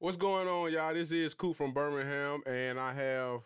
[0.00, 0.94] What's going on, y'all?
[0.94, 3.40] This is Coop from Birmingham, and I have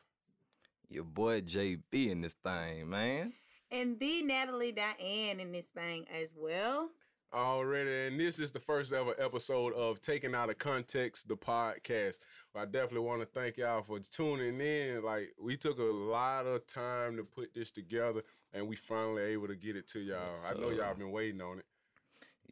[0.90, 3.32] your boy JB in this thing, man.
[3.70, 6.90] And the Natalie Diane in this thing as well.
[7.32, 12.18] Already, and this is the first ever episode of Taken Out of Context, the podcast.
[12.54, 15.02] I definitely want to thank y'all for tuning in.
[15.02, 19.46] Like, we took a lot of time to put this together, and we finally able
[19.46, 20.36] to get it to y'all.
[20.46, 21.64] I know y'all been waiting on it.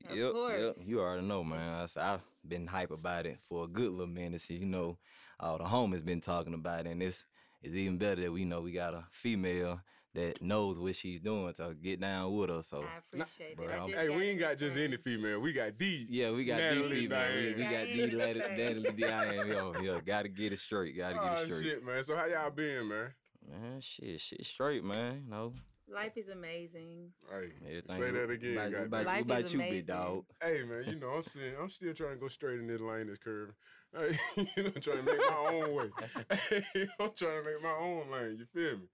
[0.09, 0.61] Of yep, course.
[0.61, 0.87] yep.
[0.87, 1.87] You already know, man.
[1.97, 4.41] I, have been hype about it for a good little minute.
[4.41, 4.99] So, you know,
[5.39, 7.25] all the homies been talking about it, and it's
[7.63, 9.81] it's even better that we know we got a female
[10.15, 12.69] that knows what she's doing to get down with us.
[12.69, 13.97] So I appreciate Bro, it.
[13.97, 15.39] I Hey, we ain't got just any female.
[15.41, 16.07] We got D.
[16.09, 17.33] yeah, we got D Natalie female.
[17.37, 18.57] We, we got D in Natalie this thing.
[18.99, 20.97] Natalie Yo, yo, gotta get it straight.
[20.97, 21.63] Gotta get Oh, it straight.
[21.63, 22.03] shit, man.
[22.03, 23.15] So how y'all been, man?
[23.49, 25.23] Man, shit, shit straight, man.
[25.25, 25.53] You know,
[25.93, 27.11] Life is amazing.
[27.29, 27.97] Hey, everything.
[27.97, 28.53] say that again.
[28.53, 28.87] About, goddamn.
[28.87, 29.95] about, Life about is you, big amazing.
[29.95, 30.25] dog.
[30.41, 33.09] Hey man, you know I'm still I'm still trying to go straight in this lane
[33.09, 33.55] this curve.
[33.93, 34.17] Hey,
[34.57, 35.91] you know, trying to make my own way.
[36.31, 36.63] Hey,
[37.01, 38.37] I'm trying to make my own lane.
[38.39, 38.87] You feel me?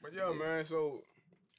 [0.00, 0.64] But yeah, man.
[0.64, 1.02] So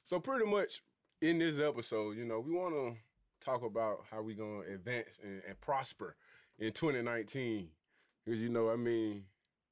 [0.02, 0.82] so pretty much
[1.20, 2.96] in this episode, you know, we want to
[3.44, 6.16] talk about how we gonna advance and, and prosper
[6.58, 7.68] in 2019.
[8.24, 9.24] Because you know, I mean,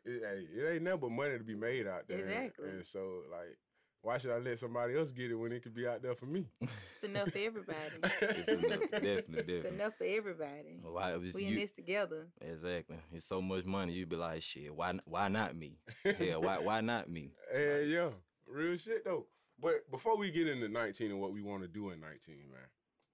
[0.04, 2.26] it, hey, it ain't nothing but money to be made out there.
[2.26, 2.68] Exactly.
[2.68, 3.56] And so like.
[4.02, 6.26] Why should I let somebody else get it when it could be out there for
[6.26, 6.44] me?
[6.60, 7.78] It's enough for everybody.
[8.02, 10.80] It's enough, definitely, It's enough for everybody.
[10.82, 12.26] Why, it was We in this together.
[12.40, 12.96] Exactly.
[13.12, 13.92] It's so much money.
[13.92, 14.74] You'd be like, shit.
[14.74, 14.98] Why?
[15.04, 15.78] Why not me?
[16.18, 16.36] Yeah.
[16.36, 16.58] Why?
[16.58, 17.30] Why not me?
[17.52, 18.10] Hey, yeah,
[18.46, 19.26] real shit though.
[19.60, 22.60] But before we get into 19 and what we want to do in 19, man.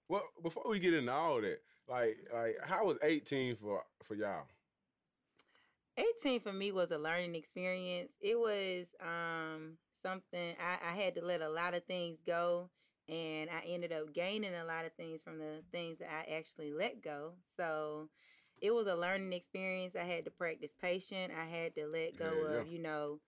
[0.09, 4.45] Well, before we get into all that, like, like how was 18 for for y'all?
[5.99, 8.13] 18 for me was a learning experience.
[8.23, 12.71] It was um something I, I had to let a lot of things go
[13.09, 16.73] and I ended up gaining a lot of things from the things that I actually
[16.73, 17.33] let go.
[17.57, 18.09] So
[18.61, 19.97] it was a learning experience.
[19.97, 21.33] I had to practice patience.
[21.37, 22.61] I had to let go Yeah, yeah.
[22.61, 23.21] of, you know,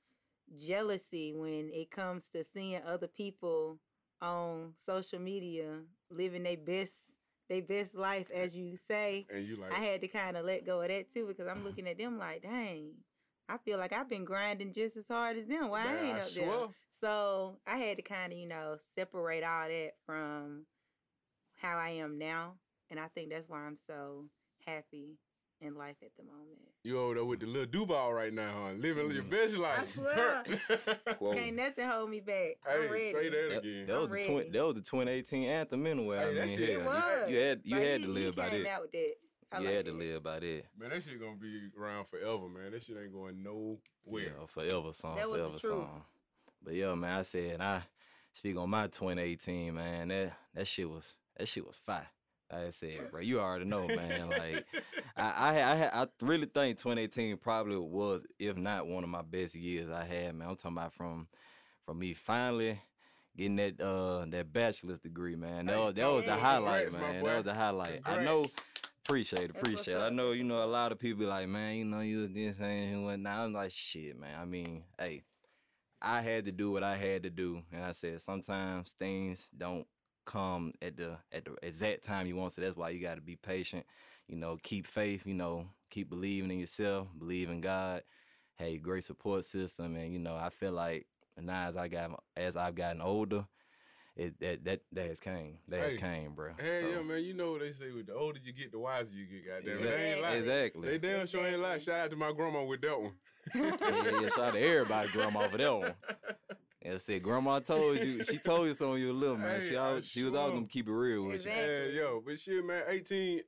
[0.66, 3.78] jealousy when it comes to seeing other people
[4.20, 5.78] on social media
[6.10, 6.94] living their best
[7.48, 9.26] their best life as you say.
[9.32, 11.64] And you like, I had to kind of let go of that too because I'm
[11.64, 12.92] looking at them like, dang,
[13.50, 15.68] I feel like I've been grinding just as hard as them.
[15.70, 16.66] Why I ain't I up there?
[17.00, 20.66] So I had to kind of, you know, separate all that from
[21.56, 22.54] how I am now.
[22.90, 24.26] And I think that's why I'm so
[24.66, 25.16] happy
[25.60, 26.58] in life at the moment.
[26.84, 28.72] You over there with the little Duval right now, huh?
[28.74, 29.30] Living your Mhm.
[29.30, 29.78] best life.
[29.80, 29.84] I
[31.16, 31.34] swear.
[31.34, 32.56] Can't nothing hold me back.
[32.68, 33.12] I'm hey, ready.
[33.12, 33.86] say that That, again.
[33.86, 34.50] that was I'm the twen- ready.
[34.50, 36.16] that was the 2018 anthem anyway.
[36.18, 37.30] Hey, I that mean, shit hell, It you- was.
[37.30, 38.70] you had you Like, had he- to live by came that.
[38.70, 39.14] out with that.
[39.52, 39.98] I You like had to that.
[39.98, 40.62] live by that.
[40.78, 42.70] Man, that shit gonna be around forever, man.
[42.72, 43.78] That shit ain't going nowhere.
[44.38, 45.72] Yeah, forever song, That was the forever truth.
[45.88, 46.02] song.
[46.62, 47.82] But yeah, man, I said I
[48.32, 50.08] speak on my 2018, man.
[50.08, 52.06] That that shit was that shit was fire.
[52.52, 54.28] Like I said, bro, you already know, man.
[54.30, 54.66] Like
[55.16, 59.22] I I had- I, I really think 2018 probably was, if not one of my
[59.22, 60.48] best years I had, man.
[60.48, 61.26] I'm talking about from
[61.86, 62.80] from me finally
[63.36, 65.66] getting that uh that bachelor's degree, man.
[65.66, 67.24] That Hey, was that was a highlight, my man.
[67.24, 68.00] That was a highlight.
[68.04, 68.54] I know Congrats.
[69.06, 70.00] Appreciate it, appreciate it.
[70.00, 72.30] I know, you know, a lot of people be like, man, you know, you was
[72.30, 73.46] this and whatnot.
[73.46, 74.38] I'm like, shit, man.
[74.38, 75.22] I mean, hey,
[76.00, 79.86] I had to do what I had to do, and I said sometimes things don't
[80.24, 82.52] come at the at the exact time you want.
[82.52, 83.84] So that's why you got to be patient.
[84.28, 85.26] You know, keep faith.
[85.26, 88.02] You know, keep believing in yourself, believe in God.
[88.54, 91.06] Hey, great support system, and you know, I feel like
[91.40, 93.46] now as I got as I've gotten older,
[94.20, 96.52] it that that that has came, that has Hey, came, bro.
[96.58, 97.22] Hell So- yeah, man.
[97.24, 99.72] You know what they say with the older you get, the wiser you get, goddamn.
[99.72, 99.80] it.
[99.80, 99.90] Exactly.
[99.96, 100.34] They ain't lie.
[100.34, 100.88] Exactly.
[100.88, 101.80] They damn sure ain't like.
[101.80, 103.12] Shout out to my grandma with that one.
[103.54, 105.94] yeah, yeah, shout out to everybody, grandma, for that one.
[106.82, 109.60] And I said, Grandma told you, she told you something you were little, man.
[109.60, 111.94] Hey, she I always, she was always gonna keep it real with Exactly.
[111.94, 113.40] Yeah, yo, but shit, man, 18,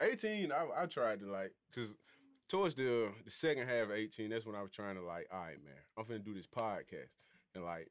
[0.00, 1.94] 18, I, I tried to like, cause
[2.48, 5.40] towards the the second half of 18, that's when I was trying to like, all
[5.40, 7.08] right, man, I'm finna do this podcast.
[7.54, 7.88] And like,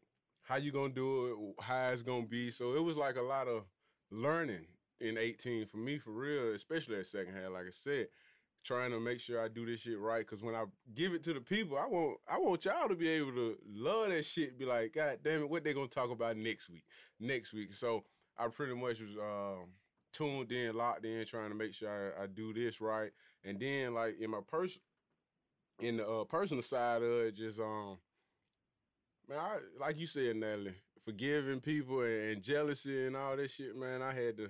[0.51, 2.51] how you gonna do it, how it's gonna be.
[2.51, 3.63] So it was like a lot of
[4.11, 4.65] learning
[4.99, 8.07] in 18 for me, for real, especially that second half, like I said.
[8.63, 11.33] Trying to make sure I do this shit right, cause when I give it to
[11.33, 14.59] the people, I want I want y'all to be able to love that shit.
[14.59, 16.83] Be like, God damn it, what they gonna talk about next week?
[17.19, 17.73] Next week.
[17.73, 18.03] So
[18.37, 19.69] I pretty much was um,
[20.11, 23.11] tuned in, locked in, trying to make sure I, I do this right.
[23.45, 24.81] And then like in my person,
[25.79, 27.97] in the uh, personal side of it, just um,
[29.29, 33.75] man, I, like you said, Natalie, forgiving people and, and jealousy and all that shit,
[33.75, 34.01] man.
[34.01, 34.49] I had to,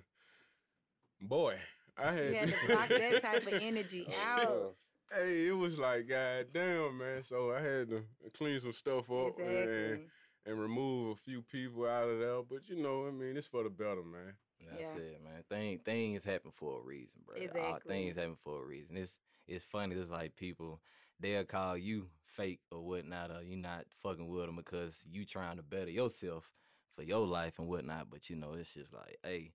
[1.21, 1.55] boy,
[1.97, 4.75] I had, You had to block that type of energy oh, out.
[5.13, 7.23] Hey, it was like, god damn, man.
[7.23, 8.03] So I had to
[8.37, 10.05] clean some stuff up and, Exactly.
[10.45, 12.41] and remove a few people out of there.
[12.49, 14.33] But you know, I mean, it's for the better, man.
[14.69, 15.01] That's Yeah.
[15.01, 15.43] it, man.
[15.49, 17.35] Thing things happen for a reason, bro.
[17.35, 17.93] All uh, Exactly.
[17.95, 18.95] things happen for a reason.
[18.95, 19.95] It's it's funny.
[19.95, 20.79] It's like people
[21.21, 25.57] they'll call you fake or whatnot, or you not fucking with them because you trying
[25.57, 26.49] to better yourself
[26.95, 28.07] for your life and whatnot.
[28.09, 29.51] But you know, it's just like, hey,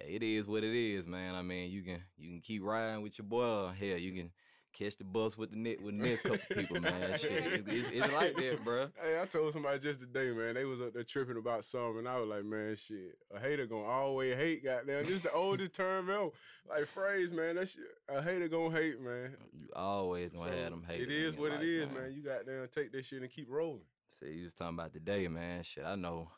[0.00, 1.34] it is what it is, man.
[1.34, 3.70] I mean, you can you can keep riding with your boy.
[3.78, 4.30] Hell, you can
[4.72, 7.18] catch the bus with the net with the next couple people, man.
[7.18, 8.88] Shit, it's, it's, it's like that, bro.
[9.02, 10.54] Hey, I told somebody just today, man.
[10.54, 13.66] They was up there tripping about something, and I was like, man, shit, a hater
[13.66, 14.64] gonna always hate.
[14.64, 16.30] Goddamn, this is the oldest term ever.
[16.68, 17.56] Like phrase, man.
[17.56, 19.36] That shit, a hater gonna hate, man.
[19.52, 21.02] You always gonna So, have them hate.
[21.02, 22.12] It is what it is, man.
[22.12, 23.82] You got to take that shit and keep rolling.
[24.20, 25.62] See, you was talking about the day, man.
[25.62, 26.30] Shit, I know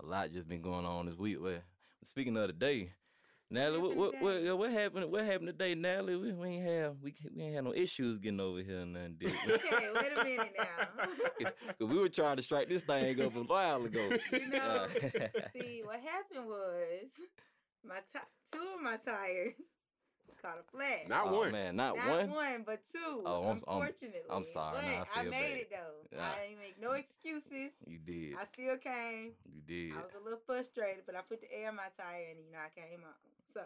[0.00, 1.38] a lot just been going on this week.
[1.40, 1.60] Well,
[2.02, 2.92] speaking of the day,
[3.50, 4.48] Natalie, what what happened what, today?
[4.48, 5.12] uh, what happened?
[5.12, 6.16] What happened today, Natalie?
[6.16, 9.16] We, we ain't have we we ain't had no issues getting over here, and nothing.
[9.48, 10.88] Okay, wait a minute now.
[11.78, 14.10] Cause we were trying to strike this thing up a while ago.
[14.32, 14.88] You know, Uh,
[15.54, 17.10] see, what happened was
[17.84, 19.54] my ti- two of my tires
[20.42, 21.08] caught a flat.
[21.08, 21.52] Not oh one.
[21.52, 22.62] man, not, Not one.
[22.66, 23.22] but two.
[23.24, 23.92] Oh, I'm- I'm-
[24.30, 24.76] I'm sorry.
[24.80, 25.58] But Nah, I I, made bad.
[25.58, 26.16] it though.
[26.18, 26.24] Nah.
[26.24, 27.72] I didn't make no excuses.
[27.86, 28.34] You did.
[28.38, 29.32] I still came.
[29.44, 29.92] You did.
[29.96, 32.52] I was a little frustrated, but I put the air in my tire and you
[32.52, 33.16] know I came out.
[33.52, 33.62] So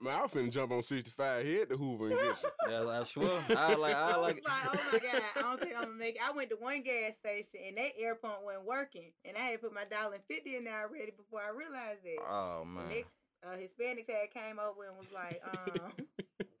[0.00, 2.48] Man, I finna jump on 65 head to Hoover and get you.
[2.70, 3.40] Yeah, I swear.
[3.56, 3.94] I like.
[3.94, 4.42] I I was like.
[4.44, 6.22] like, oh my god, I don't think I'm gonna make it.
[6.28, 9.60] I went to one gas station and that air pump wasn't working, and I had
[9.60, 12.18] put my dollar and fifty in there already before I realized it.
[12.28, 12.88] Oh man.
[12.88, 13.10] next
[13.44, 15.92] uh, Hispanics had came over and was like, um,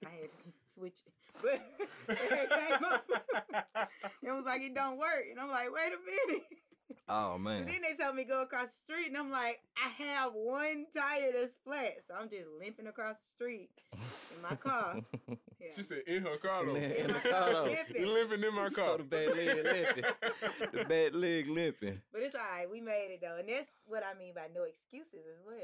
[0.06, 1.12] I had to switch it,
[1.42, 3.04] but it came up.
[4.22, 6.42] it was like it don't work, and I'm like, wait a minute.
[7.08, 7.66] Oh So man.
[7.66, 11.30] then they told me go across the street, and I'm like, I have one tire
[11.32, 14.98] that's flat, so I'm just limping across the street in my car.
[15.28, 15.68] Yeah.
[15.74, 16.74] She said in her car though.
[16.74, 17.64] In In the car, car, though.
[17.64, 17.96] limping.
[18.02, 18.98] You living in my So car.
[18.98, 20.04] the bad leg limping.
[20.72, 22.02] the bad leg limping.
[22.12, 22.68] But it's all right.
[22.70, 25.56] We made it though, and that's what I mean by no excuses as well.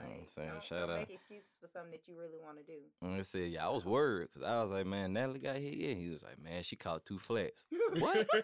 [0.00, 0.98] I'm saying, don't, shout don't out.
[1.08, 2.78] make excuses for something that you really want to do.
[3.02, 5.74] And I said, yeah, I was worried because I was like, man, Natalie got hit.
[5.74, 7.64] Yeah, he was like, man, she caught two flats.
[7.98, 8.26] What?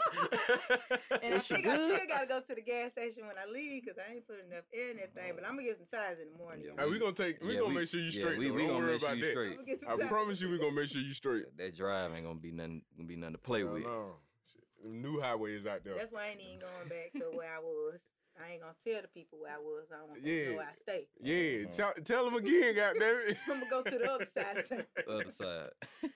[1.22, 3.82] And Is she think I still gotta go to the gas station when I leave
[3.84, 5.32] because I ain't put enough air in that thing.
[5.34, 5.48] But oh.
[5.48, 6.64] I'm gonna get some tires in the morning.
[6.64, 6.84] Yeah, y'all.
[6.86, 7.42] Hey, we gonna take.
[7.42, 8.38] We Yeah, gonna we- make sure you yeah, straight.
[8.38, 9.30] we- we Don't gonna worry make sure about you that.
[9.30, 9.48] straight.
[9.50, 10.08] I'm gonna get some I tires.
[10.08, 11.56] promise you, we gonna make sure you straight.
[11.56, 13.82] that drive ain't gonna be nothing, gonna be nothing to play with.
[13.82, 14.16] no.
[14.52, 15.94] Shit, them New highways out there.
[15.96, 18.00] That's why I ain't even going back to where I was.
[18.42, 19.86] I ain't gonna tell the people where I was.
[19.92, 20.44] I don't want Yeah.
[20.44, 21.06] to know where I stay.
[21.20, 21.74] Yeah, Mhm.
[21.76, 23.36] tell, tell them again, goddamn it.
[23.48, 24.86] I'm gonna go to the other side of town.
[25.08, 25.70] Other side.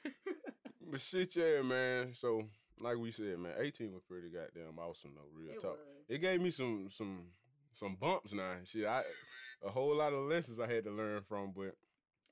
[0.90, 2.12] But shit, yeah, man.
[2.14, 2.42] So,
[2.80, 5.28] like we said, man, 18 was pretty goddamn awesome, though.
[5.32, 5.78] Real It talk.
[5.78, 6.04] was.
[6.08, 7.28] It gave me some some
[7.72, 8.56] some bumps now.
[8.64, 9.02] Shit, I
[9.64, 11.74] a whole lot of lessons I had to learn from, but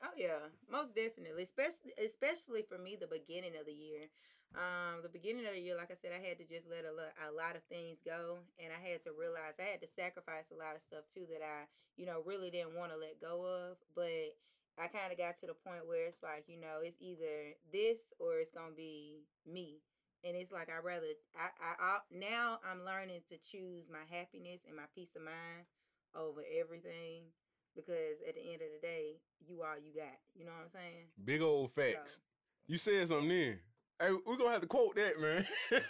[0.03, 0.39] Oh yeah,
[0.71, 1.43] most definitely.
[1.45, 4.09] Especially especially for me, the beginning of the year.
[4.51, 6.91] Um, the beginning of the year, like I said, I had to just let a
[6.91, 10.51] lot, a lot of things go, and I had to realize I had to sacrifice
[10.51, 13.47] a lot of stuff too that I, you know, really didn't want to let go
[13.47, 13.79] of.
[13.95, 14.35] But
[14.75, 18.11] I kind of got to the point where it's like, you know, it's either this
[18.19, 19.87] or it's gonna be me.
[20.27, 24.67] And it's like I rather I, I I now I'm learning to choose my happiness
[24.67, 25.65] and my peace of mind
[26.13, 27.31] over everything
[27.79, 30.19] because at the end of the day, you all you got.
[30.35, 31.07] You know what I'm saying?
[31.23, 32.19] big old facts.
[32.67, 33.59] You said something then.
[34.01, 35.47] Hey, we're gonna have to quote that, man.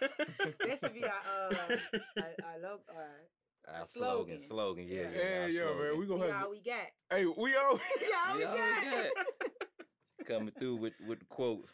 [0.67, 1.55] That should be our uh
[2.17, 4.41] our, our, lo- our Our slogan.
[4.41, 4.41] slogan.
[4.41, 5.03] Slogan, yeah.
[5.03, 5.09] Yeah.
[5.15, 5.75] yeah, Yeah, our yeah, man.
[5.77, 5.93] slogan.
[5.93, 6.43] We we gonna have.
[6.43, 6.87] all To, we got.
[7.11, 7.79] hey, we all.
[8.01, 8.61] We all we We all we
[8.91, 10.27] got.
[10.27, 11.67] Coming through with, with the quote.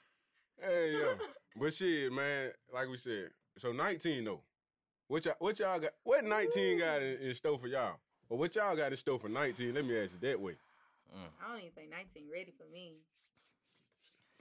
[0.60, 1.14] hey, yeah.
[1.58, 2.50] But shit, man.
[2.72, 4.40] Like we said, so 19 though.
[5.08, 5.34] What y'all?
[5.38, 5.92] What y'all got?
[6.04, 7.96] What 19 got in, in store for y'all?
[8.28, 9.72] Or what y'all got in store for 19?
[9.74, 10.52] Let me ask it that way.
[11.14, 11.28] Mm.
[11.44, 12.94] I don't even think 19 ready for me.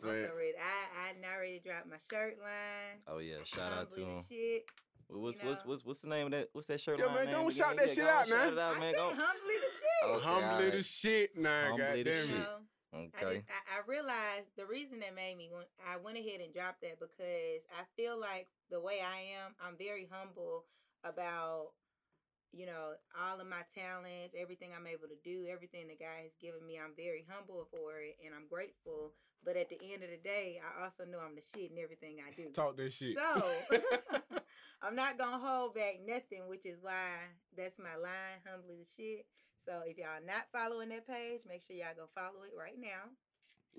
[0.04, 0.54] I'm Man, so ready.
[0.58, 3.00] I I now ready to drop my shirt line.
[3.08, 4.24] Oh yeah, shout out to him.
[4.30, 4.66] Shit.
[5.08, 5.70] What's you what's know.
[5.72, 6.50] what's what's the name of that?
[6.54, 7.16] What's that shirt Yo, line?
[7.16, 7.58] man, name go and again?
[7.58, 8.54] shout that Yeah, shit go and out, shout man.
[8.54, 8.94] it out, I man.
[8.94, 9.08] said Go.
[9.10, 10.10] humbly the shit.
[10.10, 10.72] Okay, humbly alright.
[10.74, 12.36] the shit now, Humbly the goddamn shit.
[12.36, 12.40] it.
[12.40, 12.58] know,
[12.94, 13.36] I, Okay.
[13.38, 16.82] just, I, I realized the reason that made me when I went ahead and dropped
[16.82, 20.66] that because I feel like the way I am, I'm very humble
[21.04, 21.72] about
[22.56, 26.32] you know all of my talents, everything I'm able to do, everything the guy has
[26.40, 26.80] given me.
[26.80, 29.12] I'm very humble for it, and I'm grateful.
[29.44, 32.18] But at the end of the day, I also know I'm the shit in everything
[32.24, 32.50] I do.
[32.50, 33.20] Talk that shit.
[33.20, 33.44] So
[34.82, 39.26] I'm not gonna hold back nothing, which is why that's my line, humbly the shit.
[39.64, 43.12] So if y'all not following that page, make sure y'all go follow it right now.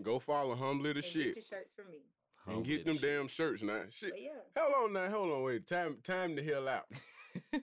[0.02, 2.02] Go follow humbly the and shit Get your shirts for me.
[2.46, 3.02] and get them shit.
[3.02, 3.82] damn shirts now.
[3.88, 4.10] Shit.
[4.10, 4.30] But yeah.
[4.58, 5.66] Hold on now, hold on, wait.
[5.66, 6.84] Time, time the hell out.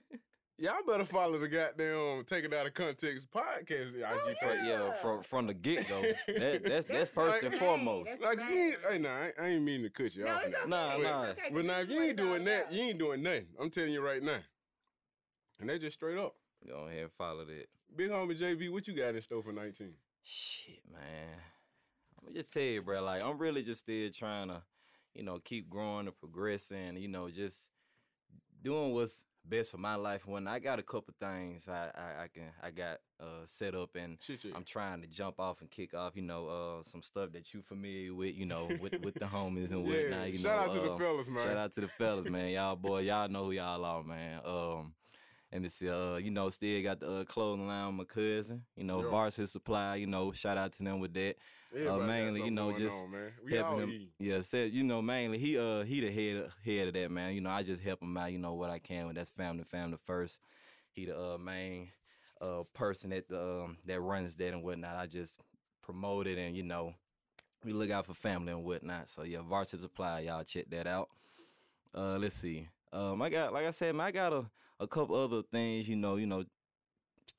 [0.56, 4.36] Y'all better follow the goddamn take it out of context podcast IG Oh, page.
[4.40, 4.92] Fr- yeah, Yeah.
[4.92, 6.00] from from the get go.
[6.28, 8.10] That, that's that's That's first the and main, foremost.
[8.20, 10.44] that's- Like you ain't, hey, nah, I, I ain't mean to cut you No, off.
[10.44, 10.68] it's okay.
[10.68, 11.22] Nah, it's nah.
[11.22, 12.72] okay, 'cause But now if you ain't doing that, about.
[12.72, 13.46] you ain't doing nothing.
[13.60, 14.38] I'm telling you right now.
[15.60, 16.34] And they just straight up.
[16.68, 17.66] Go ahead and follow that.
[17.96, 19.92] Big homie JB, what you got in store for 19?
[20.22, 21.36] Shit, man.
[22.26, 23.02] I'm just tell you, bro.
[23.02, 24.62] Like I'm really just still trying to,
[25.14, 26.96] you know, keep growing and progressing.
[26.96, 27.68] You know, just
[28.62, 30.26] doing what's best for my life.
[30.26, 33.90] When I got a couple things I I, I can I got uh, set up
[33.94, 34.44] and Shit.
[34.54, 36.16] I'm trying to jump off and kick off.
[36.16, 38.34] You know, uh, some stuff that you familiar with.
[38.34, 40.32] You know, with with the homies and yeah, whatnot.
[40.32, 41.44] You shout know, out to the uh, fellas, man.
[41.44, 42.50] Shout out to the fellas, man.
[42.50, 44.40] Y'all boy, y'all know who y'all are, man.
[44.44, 44.94] Um,
[45.62, 45.88] me see.
[45.88, 48.62] Uh, you know, still got the uh, clothing line with my cousin.
[48.76, 49.10] You know, Yeah.
[49.10, 49.96] Varsity Supply.
[49.96, 51.36] You know, shout out to them with that.
[51.84, 53.90] Got mainly, you know, just on, helping him.
[53.90, 54.08] eating.
[54.18, 57.34] Yeah, said you know mainly he uh he the head head of that man.
[57.34, 58.32] You know, I just help him out.
[58.32, 60.38] You know what I can with that's family, family first.
[60.92, 61.90] He the uh, main
[62.40, 64.96] uh person that the um, that runs that and whatnot.
[64.96, 65.40] I just
[65.82, 66.94] promote it and you know
[67.64, 69.08] we look out for family and whatnot.
[69.08, 71.08] So yeah, Varsity Supply, y'all check that out.
[71.94, 72.68] Uh, let's see.
[72.92, 74.44] Um, I got like I said, man, I got a
[74.80, 75.88] a couple other things.
[75.88, 76.44] You know, you know.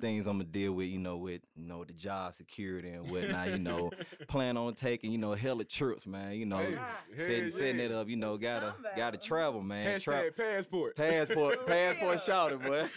[0.02, 3.50] Things I'm gonna deal with, you know, with you know the job security and whatnot.
[3.52, 3.92] You know,
[4.28, 6.34] plan on taking, you know, hella trips, man.
[6.34, 6.78] You know, Hey,
[7.16, 7.86] setting hell setting yeah.
[7.86, 8.10] it up.
[8.10, 10.00] You know, gotta Talking gotta travel, man.
[10.02, 10.98] Tra- passport.
[10.98, 12.20] passport, passport, real.
[12.20, 12.90] shouted, boy.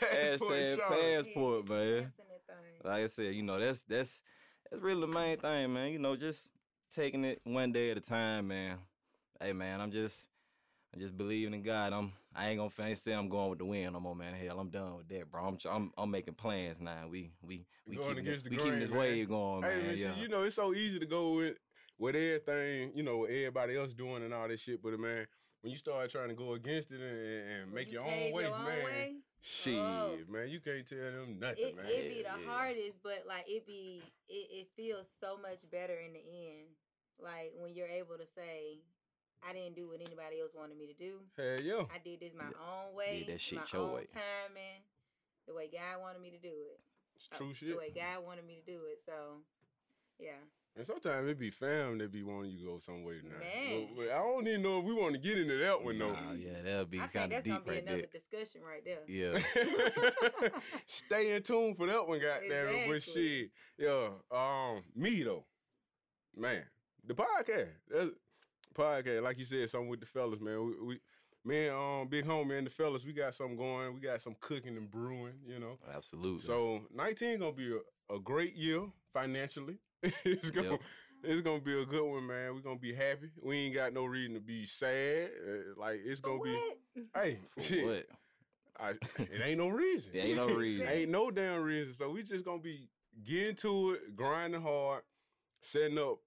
[0.00, 2.02] passport Hashtag passport, Yeah, man.
[2.02, 2.90] stamps and that thing.
[2.90, 4.20] Like I said, you know, that's that's
[4.70, 5.92] that's really the main thing, man.
[5.92, 6.50] You know, just
[6.90, 8.78] taking it one day at a time, man.
[9.40, 10.26] Hey, man, I'm just
[10.92, 11.92] I'm just believing in God.
[11.92, 14.34] I'm I ain't gonna fancy say I'm going with the wind no more, man.
[14.34, 15.44] Hell, I'm done with that, bro.
[15.46, 17.08] I'm I'm, I'm making plans now.
[17.10, 18.98] We we we Going keeping, against it, the we keeping this man.
[19.00, 19.86] wave going, Hey, man.
[19.88, 20.08] man, yeah.
[20.14, 21.56] shit, you know, it's so easy to go with
[21.98, 24.80] with everything, you know, what everybody else doing and all this shit.
[24.82, 25.26] But man,
[25.60, 28.32] when you start trying to go against it and, and make you your own pave
[28.34, 30.16] way, your own man, way, shit, Oh.
[30.30, 31.86] man, you can't tell them nothing, it man.
[31.88, 32.50] it be the yeah.
[32.50, 36.68] hardest, but like it be it, it feels so much better in the end.
[37.22, 38.78] Like when you're able to say,
[39.48, 41.20] I didn't do what anybody else wanted me to do.
[41.36, 41.84] Hell yeah.
[41.94, 42.60] I did this my Yeah.
[42.88, 44.06] own way, that shit my your own way.
[44.12, 44.82] timing,
[45.46, 46.80] the way God wanted me to do it.
[47.16, 47.70] It's uh, true shit.
[47.70, 49.00] The way God wanted me to do it.
[49.04, 49.12] So,
[50.18, 50.32] yeah.
[50.76, 53.38] And sometimes it be fam that be wanting you to go somewhere now.
[53.40, 53.88] Man.
[53.88, 56.12] But, but I don't even know if we want to get into that one though.
[56.12, 58.20] Nah, yeah, that'll be I think kind of that's deep gonna be right another there.
[58.20, 59.04] discussion right there.
[59.08, 60.50] Yeah.
[60.86, 62.86] Stay in tune for that one, goddamn it.
[62.88, 63.40] But Exactly.
[63.40, 64.08] shit, yeah.
[64.30, 65.44] Um, me though,
[66.36, 66.62] man,
[67.04, 68.10] the podcast, that's,
[68.74, 70.64] podcast, like you said, something with the fellas, man.
[70.66, 71.00] We, we
[71.44, 73.94] me and um, big homie and the fellas, we got something going.
[73.94, 75.78] We got some cooking and brewing, you know.
[75.94, 76.40] Absolutely.
[76.40, 77.72] So 19 gonna be
[78.10, 79.78] a, a great year financially.
[80.02, 80.80] it's gonna Yep.
[81.24, 82.54] it's gonna be a good one, man.
[82.54, 83.30] We're gonna be happy.
[83.42, 85.30] We ain't got no reason to be sad.
[85.46, 86.58] Uh, like it's gonna be
[87.14, 87.86] hey For shit.
[87.86, 88.06] what?
[88.78, 90.12] I, it ain't no reason.
[90.14, 90.86] There ain't no reason.
[90.88, 91.92] ain't no damn reason.
[91.94, 92.88] So we just gonna be
[93.24, 95.02] getting to it, grinding hard,
[95.60, 96.18] setting up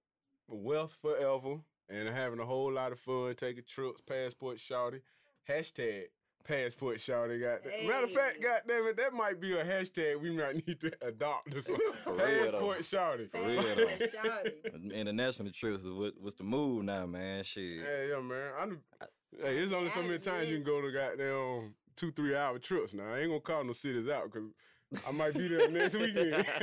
[0.48, 1.56] wealth forever,
[1.88, 5.00] and having a whole lot of fun, taking trips, passport shouty,
[5.48, 6.04] hashtag
[6.44, 7.40] passport shouty.
[7.40, 8.42] Got matter of fact, Hey.
[8.42, 11.92] goddamn it, that might be a hashtag we might need to adopt or something.
[12.04, 12.42] For real, though.
[12.42, 13.30] passport shouty.
[13.30, 14.06] For real, though.
[14.06, 14.92] Shawty.
[14.92, 17.42] International trips is what, what's the move now, man.
[17.42, 17.82] Shit.
[17.84, 18.50] Hey, yeah, man.
[18.58, 18.80] I, done-
[19.40, 22.58] hey, there's only so many Gotta times you can go to goddamn two, three hour
[22.58, 23.04] trips now.
[23.12, 24.48] I ain't gonna call no cities out because
[25.06, 26.46] I might be there next weekend.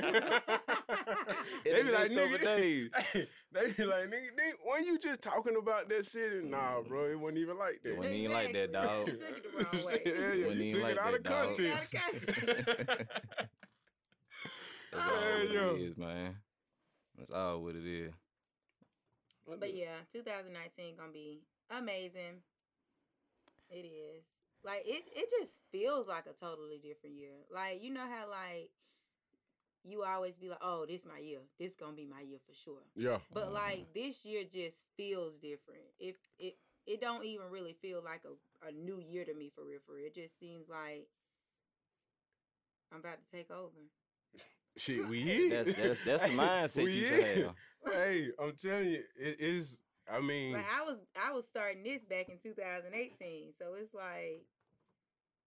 [1.72, 2.90] They the be like, next couple nigga, days.
[3.52, 6.42] they be like, nigga, they, when you just talking about that city?
[6.44, 6.90] Nah, mm-hmm.
[6.90, 7.90] bro, it wasn't even like that.
[7.92, 8.72] It wasn't even like that, Exactly.
[8.72, 9.08] dog.
[9.08, 10.02] You took it the wrong way.
[10.06, 11.46] yeah, yeah, Wasn't you took like it out that, of dog.
[11.56, 11.96] context.
[14.92, 15.76] That's all Hey, what yo.
[15.76, 16.36] it is, man.
[17.18, 18.14] That's all what it is.
[19.60, 22.42] But yeah, 2019 gonna be amazing.
[23.70, 24.41] It is.
[24.64, 27.34] Like it it just feels like a totally different year.
[27.54, 28.70] Like you know how like
[29.84, 31.40] you always be like, "Oh, this my year.
[31.60, 33.20] This gonna be my year for sure." Yeah.
[33.34, 33.54] But Mhm.
[33.54, 35.86] like this year just feels different.
[36.00, 39.64] If it it don't even really feel like a, a new year to me for
[39.64, 40.06] real for real.
[40.08, 41.08] It just seems like
[42.92, 43.78] I'm about to take over.
[44.78, 45.64] Shit, we here.
[45.64, 47.56] That's that's that's the mindset we you should have.
[47.86, 49.82] Hey, I'm telling you, it is.
[50.12, 53.54] I mean, Like I was I was starting this back in 2018.
[53.58, 54.44] So it's like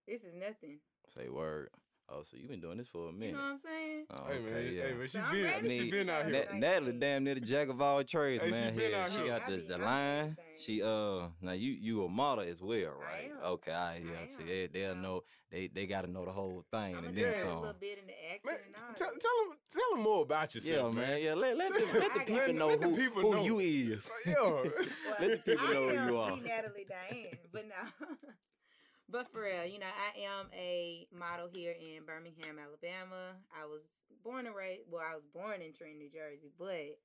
[0.06, 0.78] this is nothing.
[1.14, 1.68] Say word.
[2.06, 3.28] Oh, so you've been doing this for a minute.
[3.28, 4.04] You know what I'm saying?
[4.10, 4.82] Oh, hey okay, man, yeah.
[4.82, 5.68] hey man, she So I'm been, ready.
[5.78, 6.32] she I been out here.
[6.32, 8.76] that- Na- Natalie damn near the jack of all trades, Hey, she man.
[8.76, 10.36] been Yeah, out she got the, the line.
[10.58, 13.30] She uh now you you a model as well, I right?
[13.42, 13.52] am.
[13.52, 14.10] Okay, I yeah.
[14.22, 17.16] I See, they they'll know they they got to know the whole thing I'm and
[17.16, 17.60] then do a some.
[17.60, 20.22] little bit in the acting Man, and all t- tell, tell them, tell them more
[20.24, 21.08] about Yeah, yourself, man.
[21.10, 21.22] man.
[21.22, 23.44] Yeah, let let the, let the people got- know let the who, people who know.
[23.44, 24.10] you is.
[24.26, 24.34] Yeah.
[24.42, 24.64] Well,
[25.20, 26.36] Let the people I know who you are.
[26.36, 28.06] the Natalie Diane, but no.
[29.10, 33.36] but for real, you know, I am a model here in Birmingham, Alabama.
[33.52, 33.82] I was
[34.22, 34.82] born and raised.
[34.90, 36.98] Well, I was born in Trenton, New Jersey, but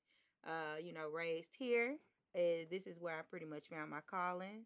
[0.49, 1.97] uh, you know, raised here.
[2.35, 4.65] Uh, this is where I pretty much found my calling.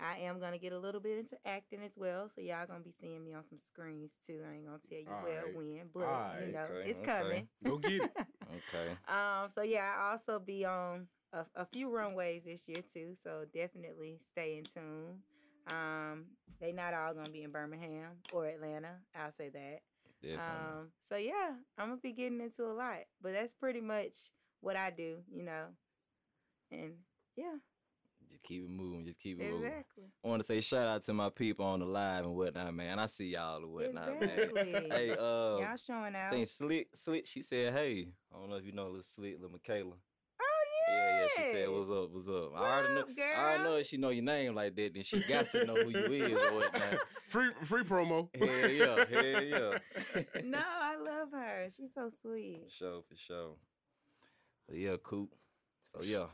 [0.00, 2.94] I am gonna get a little bit into acting as well, so y'all gonna be
[3.00, 4.40] seeing me on some screens too.
[4.48, 5.56] I ain't gonna tell you where Alright.
[5.56, 7.06] when, but Alright, you know okay, it's okay.
[7.06, 7.48] coming.
[7.64, 8.10] Go get it.
[8.48, 8.92] Okay.
[9.08, 13.44] um, so yeah, I also be on a, a few runways this year too, so
[13.52, 15.18] definitely stay in tune.
[15.70, 16.24] Um,
[16.60, 18.96] they not all gonna be in Birmingham or Atlanta.
[19.14, 19.80] I'll say that.
[20.22, 20.44] Definitely.
[20.46, 24.12] Um, so yeah, I'm gonna be getting into a lot, but that's pretty much
[24.60, 25.66] what I do, you know.
[26.72, 26.94] And
[27.36, 27.54] yeah,
[28.28, 29.04] just keep it moving.
[29.06, 29.66] Just keep it moving.
[29.68, 30.04] exactly.
[30.24, 32.98] I want to say shout out to my people on the live and whatnot, man.
[32.98, 34.72] I see y'all and whatnot, Exactly.
[34.72, 34.86] man.
[34.90, 36.32] Hey, uh, Y'all showing I out.
[36.32, 39.50] think Slick, Slick, she said, hey, I don't know if you know little Slick, little
[39.52, 39.94] Michaela.
[40.88, 41.20] Yeah, yeah.
[41.20, 42.52] yeah, she said, what's up, what's up?
[42.56, 43.34] I already know, up, girl?
[43.36, 45.76] I already know if she know your name like that, then she got to know
[45.76, 46.98] who you is or whatnot.
[47.28, 48.28] Free free promo.
[48.34, 50.42] Hell yeah, hell yeah.
[50.44, 51.68] no, I love her.
[51.76, 52.62] She's so sweet.
[52.64, 53.50] For sure, for sure.
[54.66, 55.34] But yeah, Coop.
[55.92, 56.24] So yeah,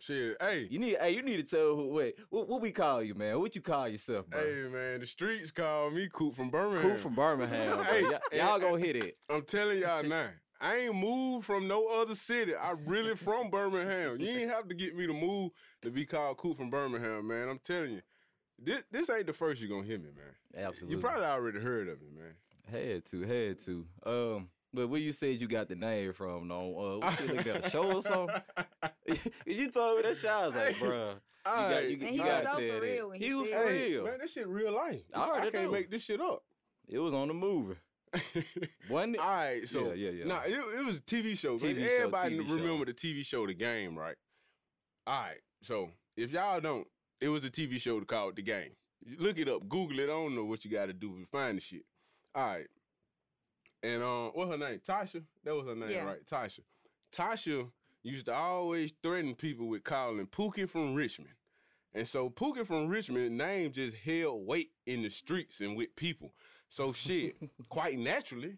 [0.00, 0.36] Shit.
[0.40, 0.68] Hey.
[0.70, 1.88] you need, hey, you need to tell who.
[1.88, 3.40] Wait, what, what we call you, man?
[3.40, 4.40] What you call yourself, bro?
[4.40, 6.90] Hey man, the streets call me Coop from Birmingham.
[6.90, 7.84] Coop from Birmingham.
[7.88, 9.16] Hey, hey, y'all gonna hit it.
[9.30, 10.28] I'm telling y'all now.
[10.60, 12.54] I ain't moved from no other city.
[12.54, 14.20] I really from Birmingham.
[14.20, 17.48] You ain't have to get me to move to be called Coop from Birmingham, man.
[17.48, 18.02] I'm telling you.
[18.60, 20.64] This this ain't the first you're gonna hear me, man.
[20.66, 20.96] Absolutely.
[20.96, 22.34] You probably already heard of me, man.
[22.70, 23.86] Had to, had to.
[24.04, 27.00] Um, but where you said you got the name from, no?
[27.02, 28.34] Uh, what you looking at a show or something?
[29.46, 30.28] you told me that shit.
[30.30, 32.60] I was like, bruh, you got, Alright, you, And you he gotta was tell for
[32.60, 32.82] that.
[32.82, 33.56] real he he was for.
[33.56, 34.04] Hey, real.
[34.04, 35.02] man, this shit real life.
[35.14, 35.70] I I can't know.
[35.70, 36.42] make this shit up.
[36.88, 37.76] It was on the movie.
[38.90, 39.16] Wasn't?
[39.18, 40.24] All right, so Yeah, yeah, yeah.
[40.26, 41.56] Nah, it, it was a TV show.
[41.56, 42.54] TV TV show, Everybody TV show.
[42.54, 44.16] remember the TV show, The Game, right?
[45.06, 46.86] All right, so if y'all don't,
[47.20, 48.70] it was a TV show called The Game.
[49.18, 50.04] Look it up, Google it.
[50.04, 51.84] I don't know what you got to do to find the shit.
[52.34, 52.66] All right,
[53.82, 54.80] and um, what her name?
[54.86, 55.22] Tasha.
[55.44, 56.04] That was her name, Yeah.
[56.04, 56.24] right?
[56.26, 56.60] Tasha.
[57.12, 57.70] Tasha
[58.02, 61.34] used to always threaten people with calling Pookie from Richmond.
[61.94, 66.32] And so Pookie from Richmond name just held weight in the streets and with people.
[66.68, 67.36] So shit,
[67.68, 68.56] quite naturally,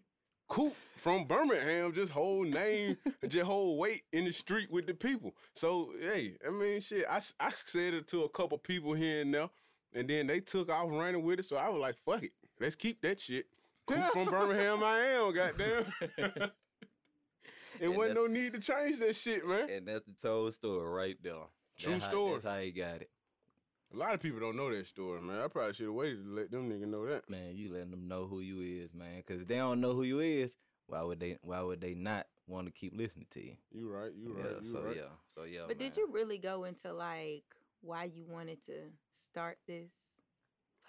[0.49, 5.33] Coop from Birmingham just whole name just whole weight in the street with the people.
[5.55, 9.33] So hey, I mean shit, I, I said it to a couple people here and
[9.33, 9.49] there,
[9.93, 11.45] and then they took off running with it.
[11.45, 13.45] So I was like, fuck it, let's keep that shit.
[13.87, 15.85] Coop from Birmingham, I am, goddamn.
[16.17, 16.51] it
[17.79, 19.69] And wasn't no need to change that shit, man.
[19.69, 21.33] And that's the told story right there.
[21.79, 22.33] True That's how- story.
[22.33, 23.09] That's how he got it.
[23.93, 25.41] A lot of people don't know that story, man.
[25.41, 27.29] I probably should have waited to let them niggas know that.
[27.29, 29.21] Man, you letting them know who you is, man.
[29.27, 30.55] Cause if they don't know who you is,
[30.87, 31.37] why would they?
[31.41, 33.55] Why would they not want to keep listening to you?
[33.71, 34.57] You right, you right, yeah.
[34.61, 34.95] you so right.
[34.95, 35.01] yeah.
[35.27, 35.61] So yeah.
[35.67, 35.89] But man.
[35.89, 37.43] did you really go into like
[37.81, 38.73] why you wanted to
[39.13, 39.89] start this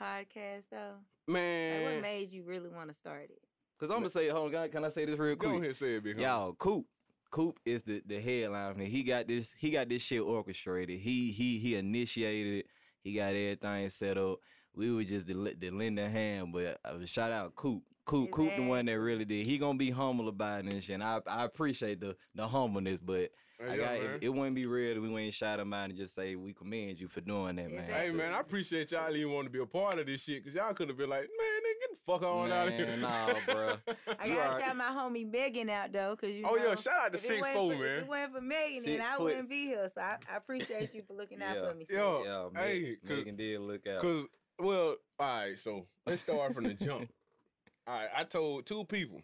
[0.00, 0.94] podcast though?
[1.26, 3.42] Like Man, what made you really want to start it?
[3.80, 5.62] Cause I'm gonna say, hold on, can I say this real go quick?
[5.62, 6.20] ahead, say it, big.
[6.20, 6.86] Y'all, Coop.
[7.32, 8.76] Coop is the the headline.
[8.76, 8.86] Man.
[8.86, 9.54] He got this.
[9.58, 11.00] He got this shit orchestrated.
[11.00, 12.66] He he he initiated it.
[13.02, 14.38] He got everything set up.
[14.74, 17.82] We were just the, the lend a hand, but uh, shout out Coop.
[18.04, 19.46] Coop, Coop, the one that really did.
[19.46, 20.94] He gonna be humble about it and shit.
[20.94, 24.14] And I I appreciate the the humbleness, but Hey, I got, man.
[24.14, 26.52] it, it wouldn't be real if we wouldn't shout him out and just say we
[26.52, 27.84] commend you for doing that, man.
[27.84, 30.56] Hey man, I appreciate y'all even want to be a part of this shit because
[30.56, 32.86] y'all could have been like, man, nigga, get the fuck on out of here.
[32.86, 33.78] Man, nah, bruh.
[34.18, 36.44] I gotta are- shout my homie Megan out though, cause you.
[36.48, 37.96] Oh, yeah, shout out to if Six wasn't Four, for- man.
[37.96, 39.90] If it wasn't for Megan, Six then I wouldn't be here.
[39.94, 41.68] So I, I appreciate you for looking out Yeah.
[41.70, 41.86] for me.
[41.88, 41.96] sis.
[41.98, 44.00] Yo, Yeah, Meg, hey, 'cause- Megan did look out.
[44.02, 44.26] Cause,
[44.58, 47.10] well, all right, so let's start from the jump.
[47.86, 49.20] All right, I told two people,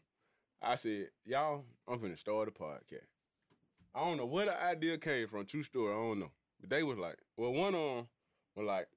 [0.61, 3.07] I said, y'all, I'm finna start a podcast.
[3.95, 5.47] I don't know where the idea came from.
[5.47, 6.33] True story, I don't know.
[6.61, 8.09] But they was like, well, one of them
[8.57, 8.89] was like,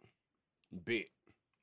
[0.83, 1.09] bit,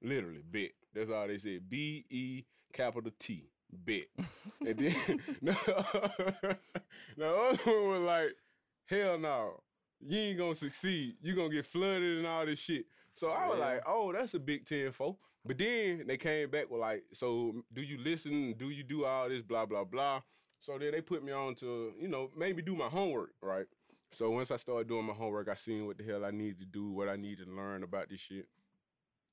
[0.00, 0.70] literally bet.
[0.94, 1.68] That's all they said.
[1.68, 4.06] B E capital T, bet.
[4.66, 4.94] and then
[5.42, 6.58] the,
[7.16, 8.36] the other one was like,
[8.86, 9.60] hell no,
[10.00, 11.16] you ain't gonna succeed.
[11.22, 12.86] You gonna get flooded and all this shit.
[13.14, 13.64] So I was Yeah.
[13.66, 15.16] like, oh, that's a big 10 4.
[15.44, 18.54] But then they came back with like, so do you listen?
[18.58, 19.42] Do you do all this?
[19.42, 20.20] Blah, blah, blah.
[20.60, 23.66] So then they put me on to, you know, maybe do my homework, right?
[24.10, 26.64] So once I started doing my homework, I seen what the hell I needed to
[26.66, 28.46] do, what I needed to learn about this shit.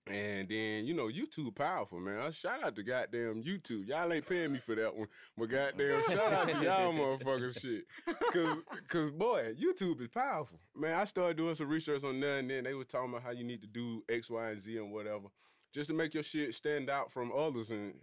[0.08, 2.20] And then, you know, YouTube powerful, man.
[2.20, 3.88] I shout out to goddamn YouTube.
[3.88, 5.08] Y'all ain't paying me for that one.
[5.36, 7.86] But goddamn, shout out to y'all motherfuckers shit.
[8.32, 10.60] Cause, Cause boy, YouTube is powerful.
[10.76, 13.32] Man, I started doing some research on that and then they were talking about how
[13.32, 15.26] you need to do X, Y, and Z and whatever.
[15.74, 17.96] Just to make your shit stand out from others and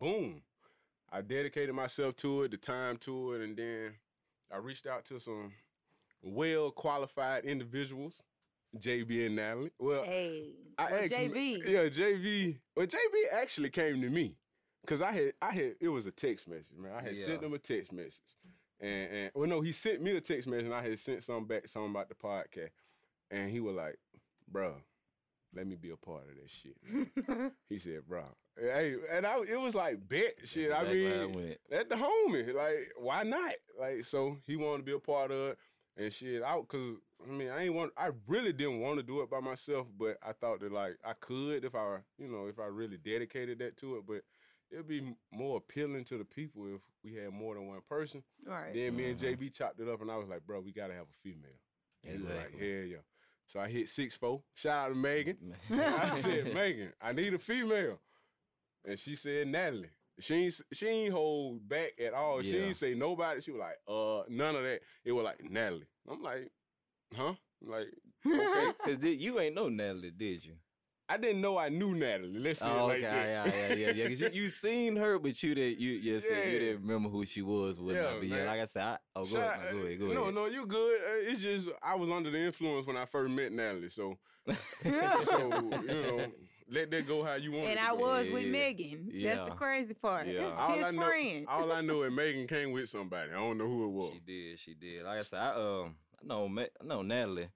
[0.00, 0.42] boom.
[1.10, 3.94] I dedicated myself to it, the time to it, and then
[4.50, 5.52] I reached out to some
[6.22, 8.22] well qualified individuals,
[8.78, 9.70] JB and Natalie.
[9.78, 11.68] Well, Hey, I well, asked JB.
[11.68, 12.58] Yeah, JB.
[12.76, 14.36] Well, JB actually came to me
[14.82, 16.92] because I had I had it was a text message, man.
[16.92, 17.26] I had Yeah.
[17.26, 18.36] sent him a text message,
[18.80, 21.46] and and well, no, he sent me a text message, and I had sent something
[21.46, 22.70] back, something about the podcast,
[23.30, 23.98] and he was like,
[24.48, 24.76] "Bro,
[25.54, 27.52] let me be a part of that shit.
[27.68, 28.24] he said, bro,
[28.58, 30.70] hey, and I, it was like bet shit.
[30.70, 32.54] That's I mean, how at the homie.
[32.54, 33.52] Like, why not?
[33.78, 35.58] Like, so he wanted to be a part of it
[35.96, 37.92] and shit out because I mean, I ain't want.
[37.96, 41.12] I really didn't want to do it by myself, but I thought that like I
[41.14, 44.04] could if I, you know, if I really dedicated that to it.
[44.06, 44.22] But
[44.70, 48.22] it'd be more appealing to the people if we had more than one person.
[48.46, 48.72] right.
[48.74, 49.36] Then me and Mhm.
[49.38, 51.58] JB chopped it up, and I was like, bro, we gotta have a female.
[52.06, 52.72] And he was like, Exactly.
[52.76, 52.96] hell yeah.
[53.46, 54.42] So I hit six four.
[54.54, 55.36] Shout out to Megan.
[55.70, 58.00] I said, Megan, I need a female.
[58.84, 59.90] And she said Natalie.
[60.20, 62.42] She ain't she ain't hold back at all.
[62.42, 63.40] She ain't say nobody.
[63.40, 64.80] She was like, uh, none of that.
[65.04, 65.86] It was like Natalie.
[66.08, 66.50] I'm like,
[67.16, 67.34] huh?
[67.62, 67.88] I'm like,
[68.26, 68.72] okay.
[68.84, 70.54] Cause you ain't know Natalie, did you?
[71.08, 72.38] I didn't know I knew Natalie.
[72.38, 73.26] Let's say Oh, okay, like that.
[73.26, 74.08] yeah, yeah, yeah, yeah.
[74.08, 75.78] Cause you, you seen her, but you didn't.
[75.80, 77.78] You yes, you didn't remember who she was.
[77.80, 78.02] Whatnot.
[78.14, 80.04] Yeah, but yeah, like I said, I, oh, go ahead, out- no, go ahead, go
[80.06, 80.16] ahead.
[80.16, 81.00] no, no, you good.
[81.00, 83.88] Uh, It's just I was under the influence when I first met Natalie.
[83.90, 84.16] So,
[85.22, 85.38] so
[85.86, 86.26] you know,
[86.70, 87.64] let that go how you want.
[87.64, 88.50] and it to I was Yeah, with yeah.
[88.52, 89.10] Megan.
[89.22, 90.26] That's the crazy part.
[90.26, 90.54] Yeah.
[90.56, 91.46] All His I know, friend.
[91.48, 93.30] all I know is Megan came with somebody.
[93.32, 94.12] I don't know who it was.
[94.14, 95.04] She did, she did.
[95.04, 96.48] Like I said, I um, I know,
[96.80, 97.48] I know Natalie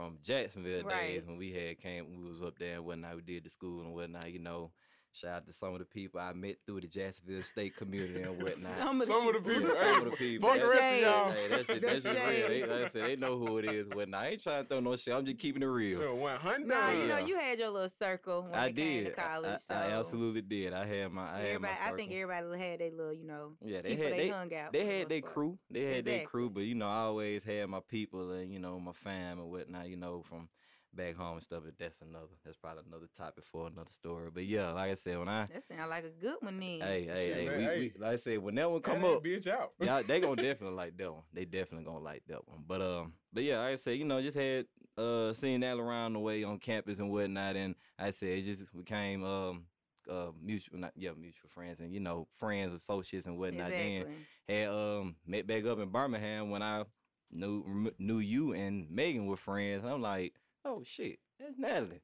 [0.00, 1.08] from Jacksonville Right.
[1.12, 3.16] days when we had came, we was up there and whatnot.
[3.16, 4.32] We did the school and whatnot.
[4.32, 4.70] You know,
[5.12, 8.36] shout out to some of the people I met through the Jacksonville State community and
[8.42, 8.78] whatnot.
[8.78, 9.60] Some of Some of the people.
[9.62, 10.48] people, Yeah, some of the people.
[10.48, 11.30] fuck the rest of y'all.
[11.32, 12.48] Hey, that shit, that That's shit real.
[12.48, 13.86] They, like I said, they know who it is.
[13.88, 14.22] Whatnot.
[14.22, 15.14] I ain't trying to throw no shit.
[15.14, 16.00] I'm just keeping it real.
[16.00, 16.68] Yeah, one hundred.
[16.68, 19.16] Nah, you know, you had your little circle when I it came did.
[19.16, 19.60] to I- college.
[19.68, 20.72] I, I so absolutely did.
[20.72, 21.22] I had my.
[21.22, 24.12] I had my everybody, I think everybody had their little, you know, Yeah, they had
[24.12, 24.72] they, they hung out.
[24.72, 25.58] they had their crew.
[25.70, 28.78] They had their crew, but you know, I always had my people and you know
[28.80, 29.88] my fam and whatnot.
[29.88, 30.48] You know, from
[30.94, 31.62] back home and stuff.
[31.64, 32.26] But that's another.
[32.44, 34.30] That's probably another topic for another story.
[34.32, 36.80] But yeah, like I said, when I That sound like a good one then.
[36.80, 37.78] hey hey Shit, hey, man, we, hey.
[37.78, 39.72] we like I said when that one come Come up, bitch out.
[39.80, 41.22] yeah, they gonna definitely like that one.
[41.32, 42.64] They definitely gonna like that one.
[42.66, 44.66] But um, but yeah, like I said, you know, just had
[44.98, 48.76] uh seen that around the way on campus and whatnot, and I said it just
[48.76, 49.64] became um
[50.10, 53.70] uh mutual, not yeah, mutual friends, and you know, friends, associates, and whatnot.
[53.70, 54.14] exactly.
[54.48, 56.84] Then had um met back up in Birmingham when I
[57.30, 59.84] knew knew you and Megan were friends.
[59.84, 62.02] And I'm like, oh shit, that's Natalie.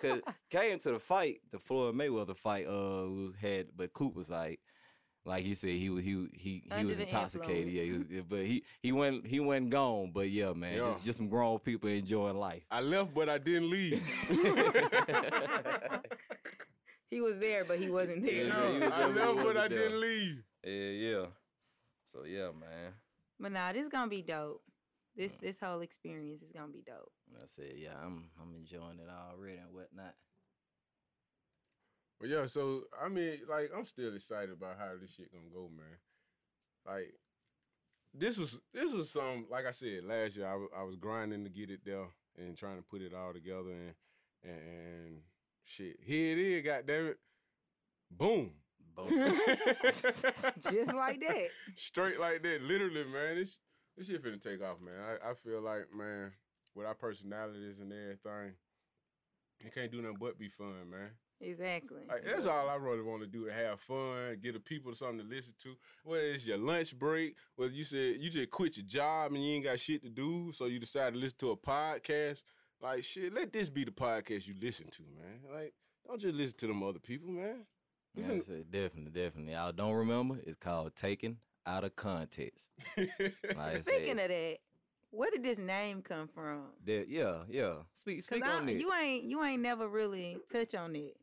[0.00, 2.66] Cause came to the fight, the Floyd Mayweather fight.
[2.66, 4.60] Uh, was had, but Coop was like,
[5.24, 7.72] like he said, he was he he he Under was intoxicated.
[7.72, 10.12] Yeah, he was, but he he went he went gone.
[10.14, 10.88] But yeah, man, Yeah.
[10.90, 12.64] just just some grown people enjoying life.
[12.70, 14.02] I left, but I didn't leave.
[17.10, 18.44] he was there, but he wasn't there.
[18.44, 19.78] Yeah, No, he was I there, but left, but I there.
[19.78, 20.42] didn't leave.
[20.64, 21.26] yeah, yeah.
[22.04, 22.92] So yeah, man.
[23.38, 24.62] But nah, this gonna be dope.
[25.16, 25.40] This mm.
[25.40, 27.12] this whole experience is gonna be dope.
[27.36, 30.14] I said, yeah, I'm I'm enjoying it already and whatnot.
[32.20, 35.70] But yeah, so I mean, like, I'm still excited about how this shit gonna go,
[35.74, 35.98] man.
[36.86, 37.14] Like,
[38.14, 40.46] this was this was some like I said last year.
[40.46, 42.06] I I was grinding to get it there
[42.38, 43.94] and trying to put it all together and
[44.42, 45.20] and, and
[45.64, 45.96] shit.
[46.02, 47.18] Here it is, goddamn it.
[48.10, 48.52] Boom.
[48.94, 49.08] Boom.
[49.82, 51.48] Just like that.
[51.74, 53.36] Straight like that, literally, man.
[53.36, 53.58] This
[53.96, 54.94] this shit finna take off, man.
[55.00, 56.32] I, I feel like, man,
[56.74, 58.52] with our personalities and everything,
[59.60, 61.10] it can't do nothing but be fun, man.
[61.40, 62.02] Exactly.
[62.08, 65.18] Like, that's all I really want to do to have fun, get the people something
[65.18, 65.76] to listen to.
[66.04, 69.54] Whether it's your lunch break, whether you said you just quit your job and you
[69.54, 72.42] ain't got shit to do, so you decide to listen to a podcast.
[72.80, 75.40] Like shit, let this be the podcast you listen to, man.
[75.52, 75.74] Like,
[76.06, 77.66] don't just listen to them other people, man.
[78.14, 79.54] Yeah, I said, definitely, definitely.
[79.54, 80.36] I don't remember.
[80.46, 82.68] It's called Taken Out of Context.
[82.96, 83.06] Like
[83.82, 84.56] Speaking said, of that,
[85.10, 86.62] where did this name come from?
[86.84, 87.74] that, yeah, yeah.
[87.94, 88.78] Speak, Cause speak I, on it.
[88.80, 91.16] you ain't you ain't never really touch on it.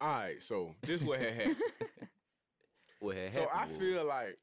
[0.00, 1.56] all right, so this what had happened.
[3.00, 4.38] what had so I happened was- feel like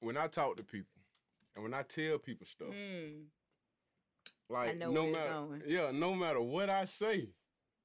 [0.00, 0.88] when I talk to people
[1.54, 3.24] and when I tell people stuff, Mm,
[4.48, 5.62] like know no where matter going.
[5.66, 7.28] yeah, no matter what I say,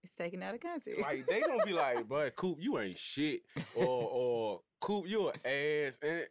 [0.03, 1.01] it's taken out of context.
[1.01, 3.41] like they gonna be like, "Boy, Coop, you ain't shit,"
[3.75, 6.25] or or Coop, you're an ass, and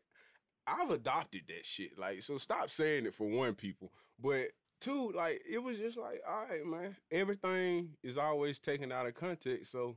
[0.66, 1.98] I've adopted that shit.
[1.98, 4.48] Like, so stop saying it for one, people, but
[4.80, 9.14] two, like it was just like, all right, man, everything is always taken out of
[9.14, 9.72] context.
[9.72, 9.96] So,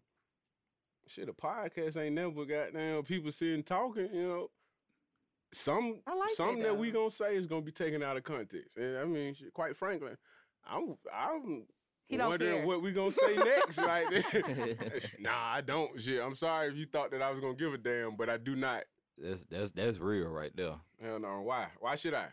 [1.07, 4.49] shit, a podcast ain't never goddamn people sitting talking, you know.
[5.51, 8.77] Some I like something that, we gonna say is gonna be taken out of context,
[8.77, 10.11] and I mean, shit, quite frankly,
[10.67, 11.63] I'm I'm
[12.09, 12.65] He don't wondering care.
[12.65, 13.77] what we gonna say next.
[13.77, 14.07] Like,
[15.19, 16.01] nah, I don't.
[16.01, 18.37] Shit, I'm sorry if you thought that I was gonna give a damn, but I
[18.37, 18.83] do not.
[19.17, 20.75] that's that's that's real right there.
[21.01, 21.41] Hell no.
[21.41, 21.67] Why?
[21.79, 22.29] Why should I?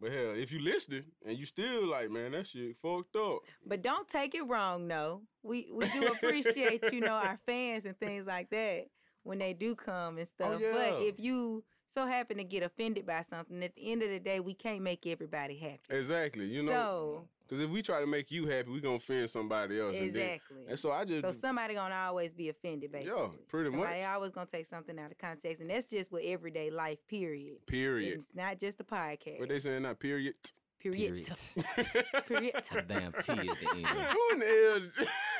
[0.00, 3.38] But hell, if you listening and you still like, man, that shit fucked up.
[3.66, 5.22] But don't take it wrong, no.
[5.42, 8.86] We we do appreciate, you know, our fans and things like that
[9.24, 10.60] when they do come and oh, stuff.
[10.62, 10.72] Oh, yeah.
[10.72, 11.64] But if you
[11.96, 13.62] so happen to get offended by something.
[13.62, 15.80] At the end of the day, we can't make everybody happy.
[15.88, 16.46] Exactly.
[16.46, 19.80] You know, so because if we try to make you happy, we gonna offend somebody
[19.80, 19.96] else.
[19.96, 20.56] And, then, exactly.
[20.68, 23.30] and so I just So somebody gonna always be offended, basically.
[23.48, 23.80] pretty much.
[23.80, 26.98] Somebody always gonna take something out of context, and that's just with everyday life.
[27.08, 27.64] Period.
[27.66, 28.18] period.
[28.18, 29.38] It's not just a podcast.
[29.38, 29.94] What they saying now?
[29.94, 30.34] Period.
[30.80, 31.26] period.
[31.26, 31.28] Period.
[32.26, 32.54] Period.
[32.88, 33.86] Damn T at the end.
[33.86, 34.90] Who in the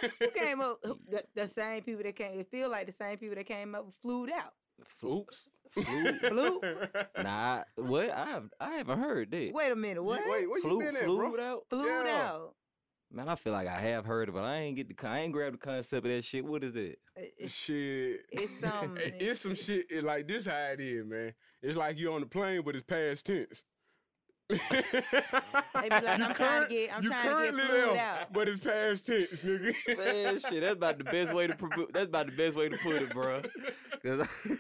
[0.01, 0.11] hell?
[0.21, 0.81] Who came up?
[0.83, 2.39] The, the same people that came.
[2.39, 4.55] It feel like the same people that came up flued out.
[5.05, 5.49] Oops.
[5.73, 6.13] Flu.
[6.21, 6.61] Flu?
[7.23, 8.11] Nah, what?
[8.11, 9.51] I have I haven't heard that.
[9.53, 10.03] Wait a minute.
[10.03, 10.21] What?
[10.29, 11.45] Wait, where flu, you been at, flu bro?
[11.45, 11.63] out?
[11.69, 12.31] Flued Yeah.
[12.33, 12.55] out.
[13.13, 15.33] Man, I feel like I have heard it, but I ain't get the I ain't
[15.33, 16.45] grabbed the concept of that shit.
[16.45, 16.99] What is it?
[17.17, 18.21] It- it's- Shit.
[18.33, 19.87] It's some- it's some shit.
[19.91, 21.33] It, like this how it is, man.
[21.63, 23.65] It's like you're on the plane, but it's past tense.
[24.49, 27.99] They be like, I'm trying to get- I'm you trying to get currently flued there,
[27.99, 28.33] out.
[28.33, 29.75] but it's past tense, nigga.
[29.99, 32.77] Man, shit, that's about the best way to pro- that's about the best way to
[32.79, 33.43] put it, bro.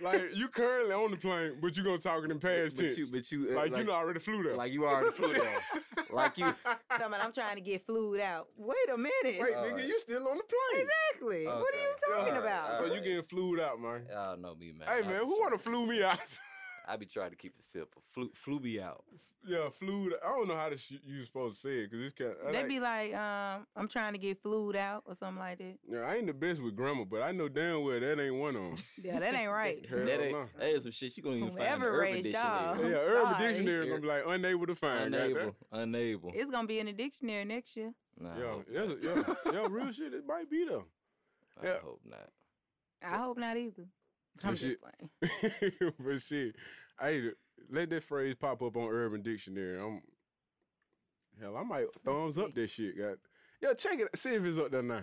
[0.02, 2.98] Like you currently on the plane, but you gonna talking in past but tense.
[2.98, 4.56] you, but you, uh, like, like, you know already flew there.
[4.56, 5.60] like you already flew there.
[6.12, 6.52] Like you-
[6.90, 8.48] Talking about I'm trying to get flued out.
[8.56, 9.12] Wait a minute.
[9.40, 10.86] Wait, All nigga, you still on the plane.
[11.12, 11.46] Exactly.
[11.46, 12.70] What are you talking All right, about?
[12.70, 12.94] all So right.
[12.94, 14.02] you getting flued out, man.
[14.10, 14.88] Y'all know me, man.
[14.88, 16.18] Hey I man, be who wanna trying- flew me out?
[16.88, 18.02] I be trying to keep it simple.
[18.12, 19.02] Flew, flew me out.
[19.44, 20.14] yeah, flued.
[20.24, 22.34] I don't know how to sh- you supposed to say it because it's kind.
[22.52, 25.78] They like, be like, um, I'm trying to get flued out or something like that.
[25.90, 28.54] Yeah, I ain't the best with grammar, but I know damn well that ain't one
[28.56, 28.74] of them.
[29.02, 29.84] Yeah, that ain't right.
[29.90, 32.22] That ain't, that is some shit you gonna even find in the Urban.
[32.22, 32.32] Dictionary.
[32.92, 33.48] Yeah, I'm Urban sorry.
[33.52, 35.14] Dictionary gonna be like unable to find.
[35.14, 36.32] Unable, unable.
[36.34, 37.92] It's gonna be in the dictionary next year.
[38.18, 39.36] Nah, I Yeah, hope yeah, not.
[39.44, 40.14] yeah, yeah, real shit.
[40.14, 40.84] It might be though.
[41.62, 41.78] I yeah.
[41.82, 42.28] hope not.
[43.02, 43.84] I hope not either.
[44.42, 45.92] I'm But just shit- playing.
[45.98, 46.56] but shit,
[46.98, 47.30] I
[47.70, 49.80] let that phrase pop up on Urban Dictionary.
[49.80, 50.02] I'm
[51.40, 52.96] hell, I might thumbs up that shit.
[52.98, 53.18] Got
[53.62, 54.16] yeah, check it.
[54.16, 55.02] See if it's up there now.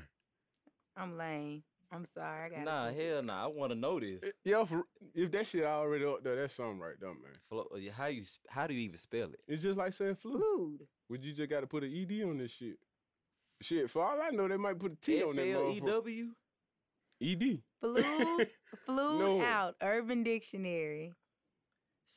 [0.96, 1.64] I'm lame.
[1.92, 2.46] I'm sorry.
[2.46, 3.44] I got Nah, hell nah.
[3.44, 4.24] I want to know this.
[4.44, 7.38] Yeah, for, if that shit already up there, that's something right there, man.
[7.50, 9.40] Flo- uh, how you how do you even spell it?
[9.48, 10.40] It's just like saying flu.
[10.40, 10.88] Flued.
[11.10, 12.78] Would you just got to put an ed on this shit?
[13.62, 15.82] Shit, for all I know, they might put a T on that F L E
[15.82, 15.88] motherfucker.
[15.88, 16.26] W.
[17.24, 17.60] Ed.
[17.80, 18.04] Flew,
[18.86, 19.42] Flued No.
[19.42, 19.76] out.
[19.82, 21.12] Urban Dictionary.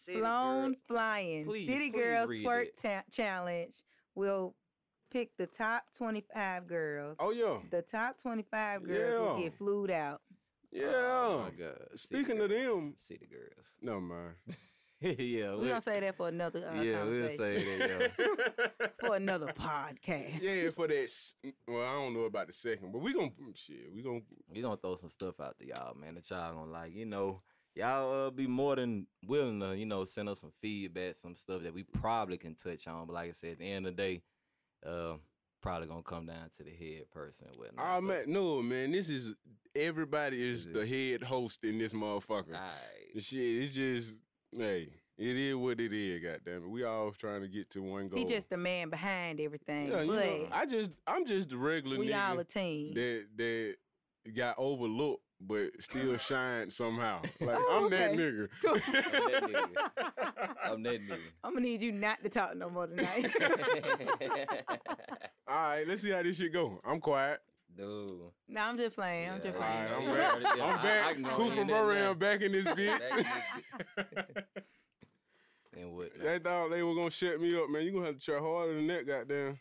[0.05, 0.81] City Flown, girl.
[0.97, 1.45] flying.
[1.47, 3.75] Please, City please Girl read Squirt ta- Challenge
[4.15, 4.55] will
[5.13, 7.17] pick the top 25 girls.
[7.19, 10.21] Oh yeah, The top 25 girls will get flued out.
[10.71, 10.87] yeah.
[10.93, 11.77] Oh my God.
[11.95, 12.75] City Speaking of girls.
[12.77, 13.67] them- city girls.
[13.83, 14.35] no man.
[15.19, 18.11] yeah, We're going to say that for another uh, yeah, we'll say that.
[18.19, 18.87] Yo.
[19.01, 20.41] For another podcast.
[20.43, 21.09] yeah, for that.
[21.69, 23.93] Well, I don't know about the second, but we gonna shit.
[23.95, 24.21] We gonna
[24.53, 26.15] we gonna throw some stuff out to y'all, man.
[26.17, 27.43] That y'all gonna like, you know,
[27.75, 31.63] y'all uh, be more than willing to, you know, send us some feedback, some stuff
[31.63, 33.07] that we probably can touch on.
[33.07, 34.23] But like I said, at the end of the day,
[34.85, 35.17] uh,
[35.63, 37.87] probably gonna come down to the head person and whatnot.
[37.87, 38.91] Oh man, no man.
[38.91, 39.35] This is
[39.75, 42.53] everybody is This the is- head host in this motherfucker.
[42.55, 43.23] Aight.
[43.25, 44.19] Shit, it's just
[44.57, 44.89] hey,
[45.19, 46.23] it is what it is.
[46.23, 48.19] Goddamn it, we all trying to get to one goal.
[48.19, 49.89] He just the man behind everything.
[49.89, 52.95] yeah, you know, I just I'm just the regular we all a team.
[52.95, 53.75] that that
[54.35, 56.19] got overlooked but still uh-huh.
[56.19, 57.21] shine somehow.
[57.41, 58.23] Like Oh, I'm that okay.
[58.23, 58.49] nigga.
[58.63, 60.55] that nigga.
[60.65, 61.19] I'm that nigga.
[61.45, 63.31] I'm gonna need you not to talk no more tonight.
[65.47, 66.81] all right, let's see how this shit go.
[66.85, 67.41] I'm quiet.
[67.77, 68.11] Dude.
[68.49, 69.29] no, I'm just playing.
[69.31, 69.93] I'm Yeah, just All right, playing.
[69.93, 70.57] I'm Yeah, back.
[70.57, 71.05] yeah, I'm back.
[71.07, 71.83] I can Cool in from there.
[71.85, 73.25] Birmingham back in this bitch.
[75.77, 76.11] and what?
[76.19, 77.83] they thought they were gonna shut me up, man.
[77.83, 79.59] You gonna have to try harder than that, goddamn.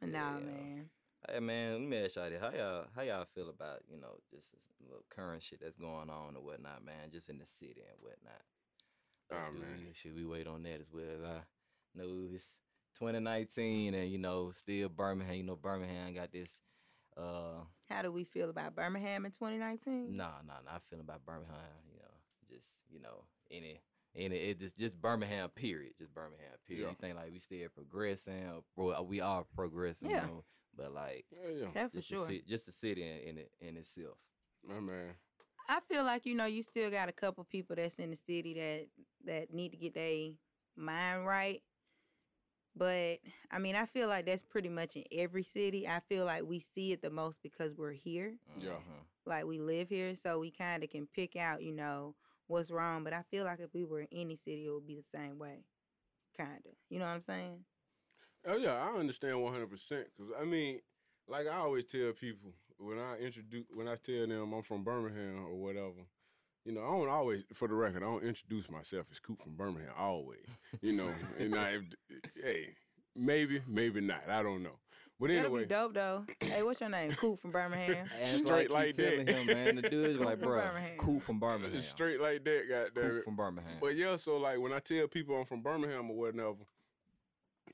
[0.00, 0.40] Nah, Yeah.
[0.40, 0.90] man.
[1.30, 2.40] Hey man, let me ask y'all this.
[2.40, 6.10] How y'all how y'all feel about, you know, just this little current shit that's going
[6.10, 8.42] on or whatnot, man, just in the city and whatnot.
[9.30, 9.92] Like, Oh, do man.
[9.94, 11.40] should we wait on that as well as I
[11.94, 12.56] know it's
[12.98, 16.60] 2019 and you know, still Birmingham, you know, Birmingham got this
[17.16, 20.16] uh How do we feel about Birmingham in 2019?
[20.16, 21.56] nah nah nah I feeling about Birmingham,
[21.90, 22.14] you know,
[22.54, 23.80] just, you know, any
[24.14, 25.92] any it just just Birmingham period.
[25.98, 26.82] Just Birmingham period.
[26.84, 26.90] Yeah.
[26.90, 30.22] You think like we still progressing or well, we are progressing, Yeah.
[30.22, 30.44] you know.
[30.76, 31.88] But like Yeah, yeah.
[31.88, 32.26] For just sure.
[32.26, 34.16] the just the city in, in it in itself.
[34.66, 35.14] My man.
[35.68, 38.54] I feel like you know you still got a couple people that's in the city
[38.54, 38.86] that
[39.26, 40.30] that need to get their
[40.76, 41.62] mind right.
[42.76, 43.18] But
[43.50, 45.86] I mean, I feel like that's pretty much in every city.
[45.86, 48.70] I feel like we see it the most because we're here, Yeah.
[48.70, 49.04] Mhm.
[49.26, 52.14] like we live here, so we kind of can pick out, you know,
[52.46, 53.04] what's wrong.
[53.04, 55.38] But I feel like if we were in any city, it would be the same
[55.38, 55.64] way,
[56.36, 56.72] kind of.
[56.88, 57.64] You know what I'm saying?
[58.44, 60.08] Oh yeah, I understand one hundred percent.
[60.16, 60.80] Cause I mean,
[61.28, 65.44] like I always tell people when I introduce when I tell them I'm from Birmingham
[65.46, 66.06] or whatever,
[66.64, 69.56] you know, I don't always for the record, I don't introduce myself as Coop from
[69.56, 70.46] Birmingham always.
[70.80, 71.78] You know, and I
[72.42, 72.74] hey,
[73.16, 74.28] maybe, maybe not.
[74.28, 74.78] I don't know.
[75.20, 76.24] But That'll anyway, be dope though.
[76.40, 77.12] hey, what's your name?
[77.12, 78.08] Coop from Birmingham.
[78.20, 79.28] And Straight what I like that.
[79.28, 79.76] him, man.
[79.76, 81.80] The dude's like, from bro, Birmingham." Coop from Birmingham.
[81.80, 83.24] straight like that, goddamn Cool it.
[83.24, 83.76] from Birmingham.
[83.80, 86.54] But yeah, so like when I tell people I'm from Birmingham or whatever,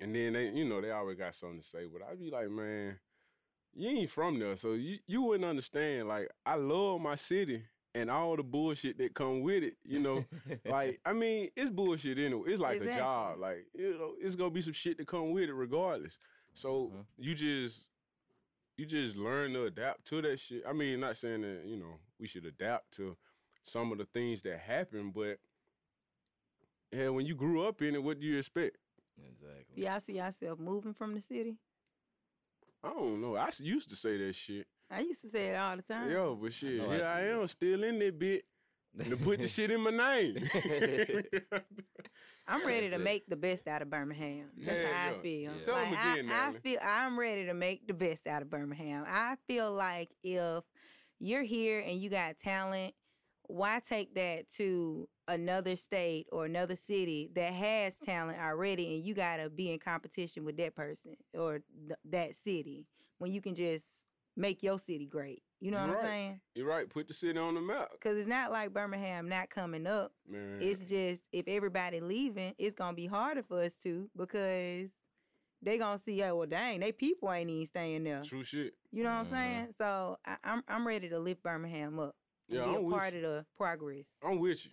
[0.01, 2.51] and then they, you know, they always got something to say, but I'd be like,
[2.51, 2.99] man,
[3.75, 6.09] you ain't from there, so you you wouldn't understand.
[6.09, 7.63] Like I love my city
[7.95, 9.77] and all the bullshit that come with it.
[9.85, 10.25] You know,
[10.69, 12.51] like I mean, it's bullshit anyway.
[12.53, 13.01] It's like Exactly.
[13.01, 13.39] a job.
[13.39, 16.19] Like you know, it's gonna be some shit to come with it regardless.
[16.55, 17.05] So Mhm.
[17.19, 17.91] you just
[18.77, 20.63] you just learn to adapt to that shit.
[20.67, 23.17] I mean, not saying that you know we should adapt to
[23.65, 25.39] some of the things that happen, but
[26.93, 28.77] yeah, when you grew up in it, what do you expect?
[29.19, 29.83] exactly.
[29.85, 31.57] Y'all see yourself moving from the city?
[32.83, 33.35] I don't know.
[33.35, 34.67] I used to say that shit.
[34.91, 36.11] I used to say it all the time.
[36.11, 37.37] Yo, but shit, know I here I did.
[37.41, 38.45] am, still in that bit.
[39.09, 40.37] To put the shit in my name.
[42.49, 44.47] I'm ready to make the best out of Birmingham.
[44.57, 45.21] That's Yeah, how I yeah.
[45.21, 45.53] feel.
[45.57, 45.63] Yeah.
[45.63, 48.49] Tell 'em Like, again, I, I feel I'm ready to make the best out of
[48.51, 49.05] Birmingham.
[49.07, 50.65] I feel like if
[51.21, 52.95] you're here and you got talent,
[53.47, 59.15] why take that to another state or another city that has talent already and you
[59.15, 62.87] got to be in competition with that person or th- that city
[63.19, 63.85] when you can just
[64.39, 65.43] make your city great.
[65.61, 66.05] You know You're what right.
[66.05, 66.41] I'm saying?
[66.55, 66.89] You're right.
[66.89, 70.13] Put the city on the map, Cuz it's not like Birmingham not coming up.
[70.27, 70.59] man.
[70.63, 74.91] It's just if everybody leaving, it's gonna be harder for us to because
[75.61, 78.23] they gonna see, oh well, dang, they people ain't even staying there.
[78.23, 78.75] true shit.
[78.93, 79.21] You know what Mhm.
[79.21, 79.75] I'm saying?
[79.77, 82.15] So I, I'm I'm ready to lift Birmingham up.
[82.49, 83.19] Yeah, be I'm a with part you.
[83.19, 84.07] of the progress.
[84.23, 84.73] I'm with you.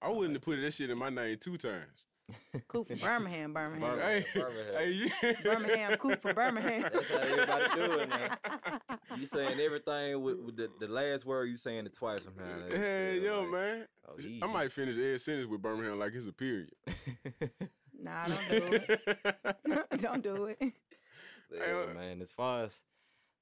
[0.00, 2.06] I wouldn't have put that shit in my name two times.
[2.68, 3.90] Coop from Birmingham, Birmingham.
[3.98, 4.22] Birmingham.
[4.22, 4.74] Hey, Birmingham.
[4.74, 6.82] hey, you- Birmingham, Coop from Birmingham.
[6.92, 8.38] That's how everybody do it now.
[9.16, 12.60] You saying everything with, with the, the last word, you saying it twice somehow.
[12.60, 13.86] That's Hell, it, yo, like, man.
[14.08, 16.70] Oh, I might finish every sentence with Birmingham like it's a period.
[18.02, 20.00] Nah, don't do it.
[20.00, 20.56] don't do it.
[21.52, 22.22] Yeah, Hey, uh, man.
[22.22, 22.82] As far as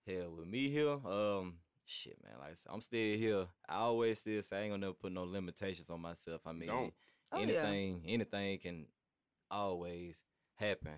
[0.06, 1.54] hell with me here, um,
[1.86, 2.32] shit, man.
[2.40, 3.46] Like I said, I'm still here.
[3.68, 6.40] I always still say I ain't gonna never put no limitations on myself.
[6.44, 6.92] I mean, Don't.
[7.32, 7.62] Oh, yeah.
[7.62, 8.86] anything, anything can
[9.50, 10.22] always
[10.56, 10.94] happen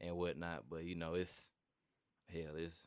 [0.00, 0.64] and whatnot.
[0.68, 1.50] But you know, it's
[2.32, 2.86] hell, it's.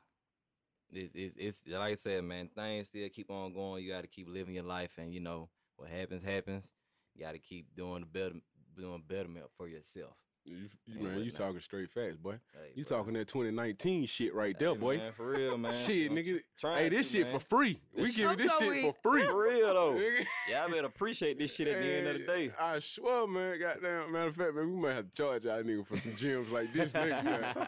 [0.89, 2.49] It's, it's, it's like I said, man.
[2.55, 3.83] Things still keep on going.
[3.83, 6.71] You got to keep living your life, and you know what happens, happens.
[7.13, 8.35] You got to keep doing the better,
[8.73, 10.15] doing betterment for yourself.
[10.47, 11.33] You, you, man, you whatnot.
[11.35, 12.39] talking straight facts, boy.
[12.53, 12.97] Hey, You bro.
[12.99, 14.97] talking that 2019 shit right there, boy.
[14.97, 15.73] man, for real, man.
[15.73, 16.39] Shit, I'm nigga.
[16.61, 17.39] Hey, this to, shit man.
[17.39, 17.79] for free.
[17.95, 19.23] We give you this I'm shit for free.
[19.25, 19.93] For real though.
[19.99, 20.25] Nigga.
[20.49, 22.51] Y'all better appreciate this shit at the end of the day.
[22.59, 23.59] I swear, man.
[23.59, 24.11] Goddamn.
[24.11, 26.71] Matter of fact, man, we might have to charge y'all nigga for some gems like
[26.73, 27.67] this next time.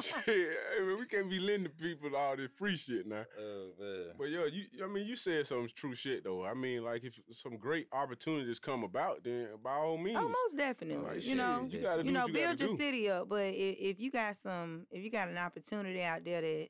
[0.00, 3.24] shit, hey, man, we can't be lending people all this free shit now.
[3.40, 4.04] Oh man.
[4.18, 6.44] But yo, you, I mean, you said some true shit though.
[6.44, 10.56] I mean, like if some great opportunities come about, then by all means, Oh, most
[10.56, 10.96] definitely.
[11.04, 12.76] like, you shit, know, you gotta do you know, you build gotta your do.
[12.76, 13.28] city up.
[13.28, 16.68] But if, if you got some, if you got an opportunity out there that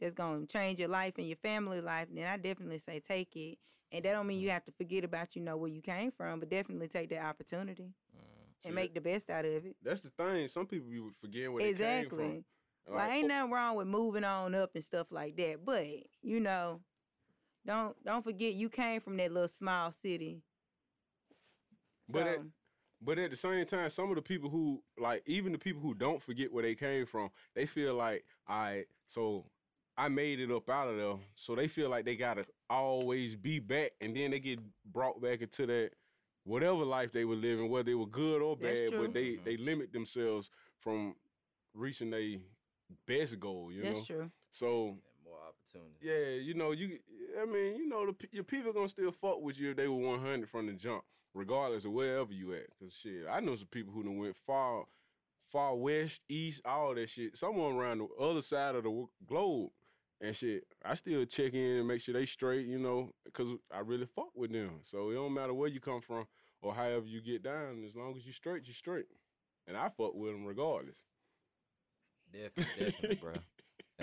[0.00, 3.58] that's gonna change your life and your family life, then I definitely say take it.
[3.92, 4.54] And that don't mean you mm-hmm.
[4.54, 7.84] have to forget about you know where you came from, but definitely take that opportunity
[7.84, 8.20] mm.
[8.60, 9.76] See, and make the best out of it.
[9.82, 10.48] That's the thing.
[10.48, 12.20] Some people be forgetting where they came from.
[12.20, 12.44] exactly.
[12.86, 15.64] Well, Like, ain't oh, nothing wrong with moving on up and stuff like that.
[15.64, 15.86] But
[16.22, 16.80] you know,
[17.66, 20.42] don't don't forget you came from that little small city.
[22.08, 22.46] But at- So,
[23.04, 25.94] But at the same time, some of the people who like, even the people who
[25.94, 29.44] don't forget where they came from, they feel like, I so
[29.96, 31.14] I made it up out of there.
[31.34, 35.42] So they feel like they gotta always be back, and then they get brought back
[35.42, 35.90] into that
[36.44, 38.92] whatever life they were living, whether they were good or bad.
[38.96, 39.44] But they Mhm.
[39.44, 41.14] they limit themselves from
[41.74, 42.38] reaching their
[43.06, 43.70] best goal.
[43.72, 44.30] You that's know, true.
[44.50, 45.98] so And more opportunities.
[46.02, 46.98] yeah, you know, you.
[47.40, 49.88] I mean, you know, the, pe- your people gonna still fuck with you if they
[49.88, 52.66] were one hundred from the jump, regardless of wherever you at.
[52.78, 54.84] Cause shit, I know some people who done went far,
[55.42, 57.36] far west, east, all that shit.
[57.36, 59.70] Someone around the other side of the globe,
[60.20, 60.64] and shit.
[60.84, 64.30] I still check in and make sure they straight, you know, cause I really fuck
[64.34, 64.80] with them.
[64.82, 66.26] So it don't matter where you come from
[66.62, 69.06] or however you get down, as long as you straight, you straight.
[69.66, 71.04] And I fuck with them regardless.
[72.32, 73.32] Definitely, definitely, bro.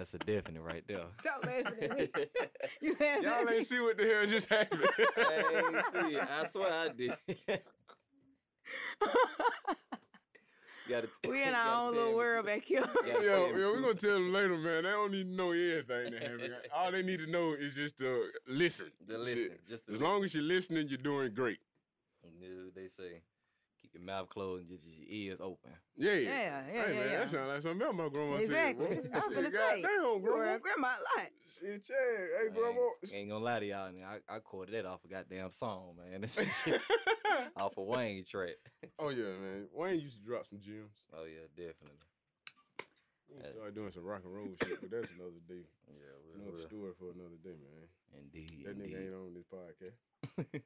[0.01, 1.03] That's a definite right there.
[1.23, 2.09] So definitely.
[2.81, 4.81] you have Y'all ain't see what the hell just happened.
[4.97, 5.53] Hey,
[6.09, 7.13] see, I swear I did.
[10.89, 12.15] gotta t- we in gotta our own tell little me.
[12.15, 12.83] world back here.
[13.05, 13.13] Yeah.
[13.13, 14.85] Yo, yo, we're gonna tell them later, man.
[14.85, 16.53] They don't need to know everything that happened.
[16.75, 18.87] All they need to know is just to listen.
[19.05, 19.21] The Shit.
[19.23, 21.59] listen, just the As long as you're listening, you're doing great.
[22.39, 23.30] You know, they say, keep
[23.93, 25.71] your mouth closed and just your ears open.
[25.97, 26.13] Yeah.
[26.13, 27.19] Yeah, yeah, hey, yeah, man, yeah.
[27.19, 28.85] That sounds like something else my grandma Exactly.
[28.95, 29.09] said.
[29.13, 29.35] I was bro.
[29.35, 29.81] gonna Shit, say.
[29.81, 30.37] Goddamn, grandma.
[30.37, 31.27] Grandma, grandma a lot.
[31.59, 31.95] Shit, yeah.
[31.95, 32.81] Hey, I grandma.
[33.03, 35.95] ain't, ain't gonna lie to y'all, nigga, I, I quoted that off a goddamn song,
[35.97, 36.21] man.
[36.21, 36.81] This shit
[37.57, 38.55] off a Wayne track.
[38.99, 39.67] oh, yeah, man.
[39.73, 40.95] Wayne used to drop some gems.
[41.13, 41.99] Oh yeah, definitely.
[43.29, 45.63] We uh, start doing some rock and roll shit, but that's another day.
[45.87, 47.87] Yeah, Another story for another day, man.
[48.19, 48.65] Indeed.
[48.65, 50.61] That nigga ain't on this podcast.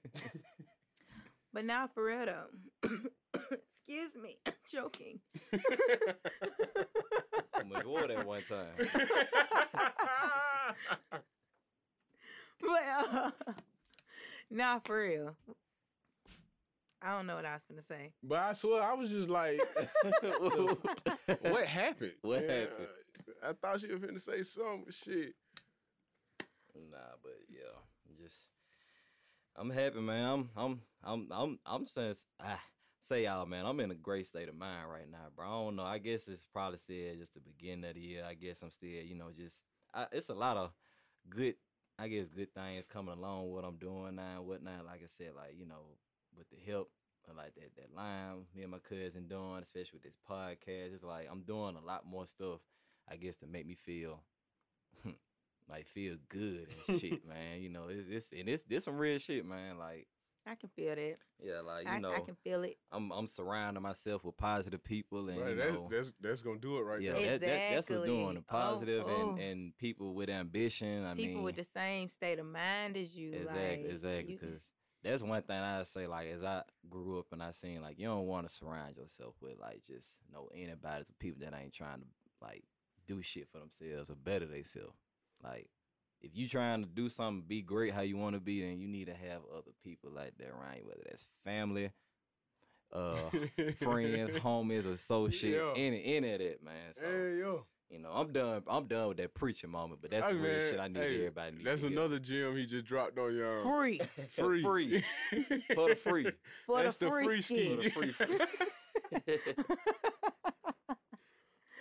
[1.56, 2.50] But now for real though.
[3.34, 5.22] Excuse me, I'm joking.
[5.54, 5.60] Too
[7.72, 8.76] much water at one time.
[12.62, 12.84] But
[13.14, 13.32] uh,
[14.52, 15.36] nah, for real.
[17.02, 18.12] I don't know what I was gonna say.
[18.24, 19.60] but I swear, I was just like,
[21.42, 22.14] what happened?
[22.22, 22.88] What Yeah, happened?
[23.44, 24.86] I thought she was gonna say something.
[24.92, 25.36] Shit.
[26.92, 27.78] Nah, but yeah,
[28.24, 28.50] just
[29.56, 30.26] I'm happy, man.
[30.26, 32.62] I'm I'm I'm I'm I'm saying ah,
[33.00, 33.66] say y'all, man.
[33.66, 35.46] I'm in a great state of mind right now, bro.
[35.46, 35.84] I don't know.
[35.84, 38.26] I guess it's probably still just the beginning of the year.
[38.28, 39.62] I guess I'm still, you know, just
[39.94, 40.72] I, it's a lot of
[41.30, 41.56] good,
[42.00, 43.52] I guess, good things coming along.
[43.52, 44.86] What I'm doing now, and whatnot.
[44.86, 45.98] Like I said, like you know,
[46.38, 46.90] with the help.
[47.30, 51.04] of, Like that, that line me and my cousin doing, especially with this podcast, it's
[51.04, 52.62] like I'm doing a lot more stuff,
[53.10, 54.22] I guess, to make me feel
[55.70, 57.62] like feel good and shit, man.
[57.62, 59.78] You know, it's it's and it's this some real shit, man.
[59.78, 60.08] Like,
[60.48, 61.16] I can feel that.
[61.44, 62.78] yeah, like you I, know, I can feel it.
[62.92, 66.60] I'm I'm surrounding myself with positive people, and Right, you that, know, that's that's gonna
[66.60, 67.22] do it right yeah, there.
[67.24, 68.36] that, that, that's what's doing Exactly.
[68.36, 69.42] the positive Oh, and oh.
[69.44, 71.04] and people with ambition.
[71.06, 73.34] I People mean, with the same state of mind as you.
[73.34, 74.70] exactly, like, exactly, because.
[75.04, 76.08] That's one thing I say.
[76.08, 79.36] Like as I grew up and I seen, like you don't want to surround yourself
[79.40, 82.06] with like just know anybody, to people that ain't trying to
[82.42, 82.64] like
[83.06, 84.96] do shit for themselves or better themselves.
[85.44, 85.70] Like
[86.22, 88.88] if you trying to do something, be great how you want to be, then you
[88.88, 91.92] need to have other people like that around you, whether that's family,
[92.94, 93.30] uh,
[93.78, 95.74] friends, homies, associates, Yeah.
[95.76, 96.94] any any of that, man.
[96.94, 98.64] So Hey yo, you know, I'm done.
[98.68, 101.16] I'm done with that preaching moment, but that's Hey, the real shit I need hey,
[101.18, 101.58] everybody.
[101.58, 103.64] Need That's to another gem he just dropped on y'all.
[103.64, 104.02] free
[104.32, 105.04] Free, Free.
[105.76, 106.32] for the free.
[106.66, 107.76] for That's the the free, free ski.
[107.92, 108.12] For the free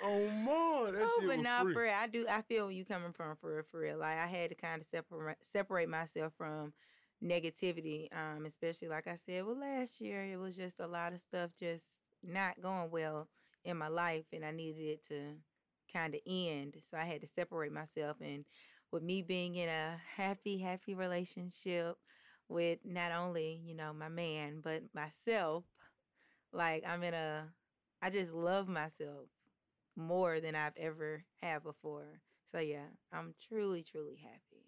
[0.05, 1.75] oh man, that Oh, shit but was nah, free.
[1.75, 2.27] for real, I do.
[2.29, 3.99] I feel where you coming from for real, for real.
[3.99, 6.73] Like I had to kind of separate separate myself from
[7.23, 8.09] negativity.
[8.13, 11.51] Um, especially like I said, well, last year it was just a lot of stuff
[11.59, 11.85] just
[12.23, 13.29] not going well
[13.65, 15.35] in my life, and I needed it to
[15.93, 16.77] kind of end.
[16.91, 18.45] So I had to separate myself, and
[18.93, 21.97] with me being in a happy, happy relationship
[22.49, 25.65] with not only you know my man but myself,
[26.53, 27.45] like I'm in a,
[28.03, 29.27] I just love myself
[29.97, 32.21] more than I've ever had before.
[32.53, 34.63] So yeah, I'm truly, truly happy.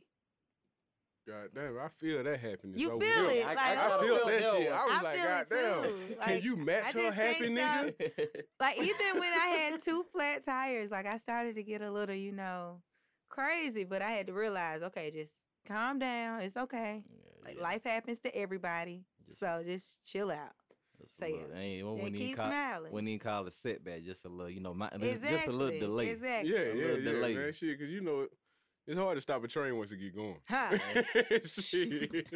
[1.26, 2.78] God damn, I feel that happiness.
[2.80, 3.40] You over feel here.
[3.40, 4.70] it, I- like I I feel feel that that shit.
[4.70, 4.78] one.
[4.80, 5.82] I was I like, God damn.
[5.82, 6.16] too.
[6.22, 8.26] Can you match her just happy can't nigga?
[8.60, 12.14] Like even when I had two flat tires, like I started to get a little,
[12.14, 12.80] you know,
[13.28, 13.82] crazy.
[13.82, 15.32] But I had to realize, okay, just
[15.66, 16.42] calm down.
[16.42, 17.02] It's okay.
[17.44, 20.52] Like life happens to everybody, Just- so just chill out.
[21.00, 21.36] Just so a yeah.
[21.36, 22.92] little- ain't And when he keep call smiling.
[22.92, 25.30] when he call a setback, just a little, you know, my, just, exactly.
[25.36, 26.08] just a little delay.
[26.08, 26.52] Exactly.
[26.52, 27.34] Yeah, A yeah, little yeah, delay.
[27.36, 27.52] man.
[27.52, 28.26] Shit, because you know,
[28.86, 30.36] it's hard to stop a train once it get going.
[30.48, 30.78] Huh.
[31.44, 32.26] Shit.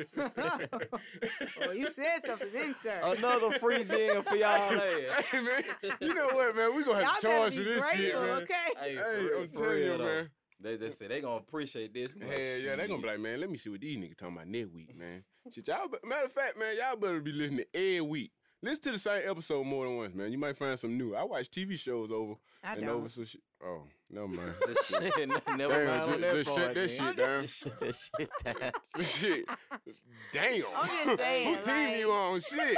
[1.60, 3.00] well, you said something then, sir.
[3.02, 4.68] Another free jam for y'all.
[4.70, 5.62] Hey, hey, man,
[6.00, 6.74] you know what, man?
[6.76, 8.42] We gonna have to Y'all charge for be this shit, man.
[8.42, 8.54] okay?
[8.80, 8.96] Hey, Hey,
[9.28, 10.04] for, I'm telling you, though.
[10.04, 10.30] man.
[10.62, 12.10] They, they say they gonna appreciate this.
[12.14, 14.34] I'm Hell yeah, they gonna be like, man, let me see what these niggas talking
[14.34, 15.24] about next week, man.
[15.50, 18.32] Shit, y'all, matter of fact, man, y'all better be listening every week.
[18.62, 20.30] Listen to the same episode more than once, man.
[20.30, 21.14] You might find some new.
[21.14, 22.90] I watch TV shows over I and don't.
[22.96, 23.40] over some shit.
[23.64, 24.52] Oh, never mind.
[24.66, 26.88] Just shit, never Damn, mind ju- on that just shut part, that man.
[26.88, 27.42] shit down.
[27.42, 29.04] Just that shit down.
[29.06, 29.44] shit.
[30.32, 30.62] Damn.
[30.76, 32.40] I'm just saying, Who team you on?
[32.40, 32.76] Shit.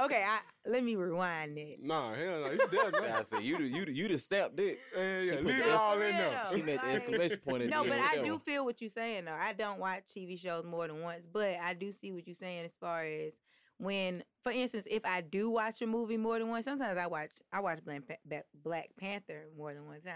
[0.00, 1.78] Okay, I, let me rewind it.
[1.82, 2.50] nah, hell no.
[2.52, 3.04] You dead, man.
[3.04, 3.24] I man.
[3.24, 4.78] said you the you the, you the stamped it.
[4.96, 5.32] Yeah, yeah.
[5.36, 6.44] put Leave the it ex- all in there.
[6.50, 7.62] She made the Like- exclamation point.
[7.64, 9.36] at No, the but end I with that do feel what you're saying though.
[9.38, 12.64] I don't watch TV shows more than once, but I do see what you're saying
[12.64, 13.34] as far as
[13.78, 17.30] when, for instance, if I do watch a movie more than once, sometimes I watch
[17.52, 20.14] I watch Black, Pa- Ba- Black Panther more than one time.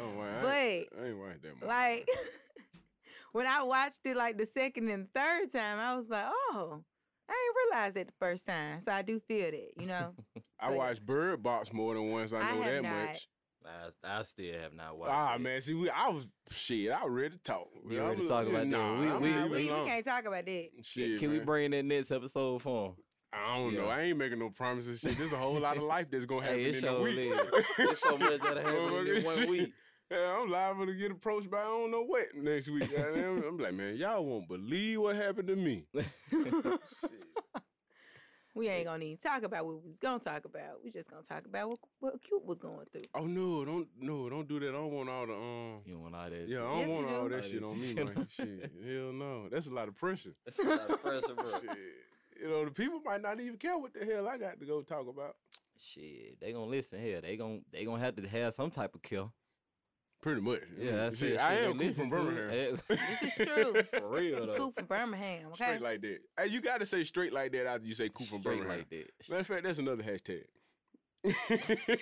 [0.00, 0.38] Oh, wow.
[0.38, 1.68] I, But ain't- I ain't watched that much.
[1.68, 2.08] like
[3.32, 6.84] when I watched it like the second and third time, I was like, oh,
[7.30, 8.80] I ain't realized that the first time.
[8.80, 10.12] So I do feel that, you know.
[10.60, 12.32] I so- watched Bird Box more than once.
[12.32, 13.06] I I know have that not.
[13.06, 13.28] much.
[13.64, 15.12] I, I still have not watched.
[15.12, 15.40] Ah, it.
[15.42, 15.60] man.
[15.60, 17.68] See, we, I was, shit, I was ready to talk.
[17.88, 18.66] You I'm ready to talk about that?
[18.68, 20.68] nah, We- we- we, we can't talk about that.
[20.82, 22.94] Shit, Can we bring that next episode for him?
[23.32, 23.86] I don't know.
[23.86, 25.00] I ain't making no promises.
[25.00, 27.02] Shit, there's a whole lot of life that's gonna happen Hey, it in sure a
[27.02, 27.16] week.
[27.18, 27.64] is.
[27.78, 29.72] It's so much that happened in one week.
[30.10, 32.90] Yeah, I'm liable to get approached by I don't know what next week.
[32.94, 33.44] goddamn.
[33.46, 35.86] I'm like, man, y'all won't believe what happened to me.
[38.54, 40.82] we ain't gonna even talk about what we was gonna talk about.
[40.82, 43.04] We just gonna talk about what what Cute was going through.
[43.14, 44.70] Oh no, don't no, don't do that.
[44.70, 45.80] I don't want all the um.
[45.86, 46.48] You don't want all that?
[46.48, 47.36] Yeah, I don't Yes, want you all do.
[47.36, 48.26] that shit on me, man.
[48.30, 50.34] shit, hell no, that's a lot of pressure.
[50.44, 51.44] That's a lot of pressure, bro.
[51.60, 51.70] Shit,
[52.42, 54.82] you know the people might not even care what the hell I got to go
[54.82, 55.36] talk about.
[55.78, 57.20] shit, they gonna listen here.
[57.20, 59.32] They gonna they gonna have to have some type of kill.
[60.22, 60.60] Pretty much.
[60.78, 61.40] Yeah, that's Shit, it.
[61.40, 62.50] I Shit, am they cool from listen to Birmingham.
[62.50, 62.82] it.
[62.88, 63.82] This is true.
[64.00, 64.56] For real He though.
[64.56, 65.46] cool from Birmingham.
[65.46, 65.54] Okay.
[65.54, 66.18] Straight like that.
[66.38, 68.78] Hey, you gotta say straight like that after you say cool from Straight Birmingham.
[68.78, 69.10] like that.
[69.30, 70.42] Matter of fact, that's another hashtag.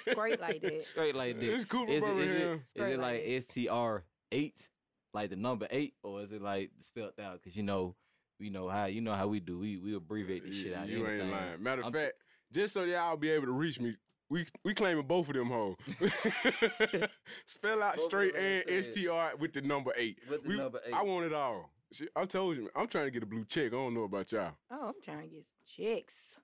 [0.01, 0.85] Straight like that.
[0.91, 1.55] Straight like that.
[1.55, 2.61] It's cool from Is it, Birmingham.
[2.65, 3.25] is Straight it like like.
[3.27, 4.69] S T R eight,
[5.15, 7.35] like the number eight, or is it like spelled out?
[7.35, 7.95] Because you know,
[8.41, 9.59] we know how you know how we do.
[9.59, 10.89] We we abbreviate this shit Yeah, out.
[10.89, 11.31] you ain't anything.
[11.31, 11.63] lying.
[11.63, 12.15] Matter of fact,
[12.53, 13.97] just so y'all be able to reach me,
[14.31, 15.77] we we claiming both of them hoes.
[17.47, 20.19] Spell out Both straight and said- STR with the number eight.
[20.29, 20.95] With the We- number eight.
[20.95, 21.71] I want it all.
[21.91, 23.69] Shit, I told you, I'm trying to get a blue check.
[23.69, 24.53] I don't know about y'all.
[24.71, 26.37] Oh, I'm trying to get some chicks.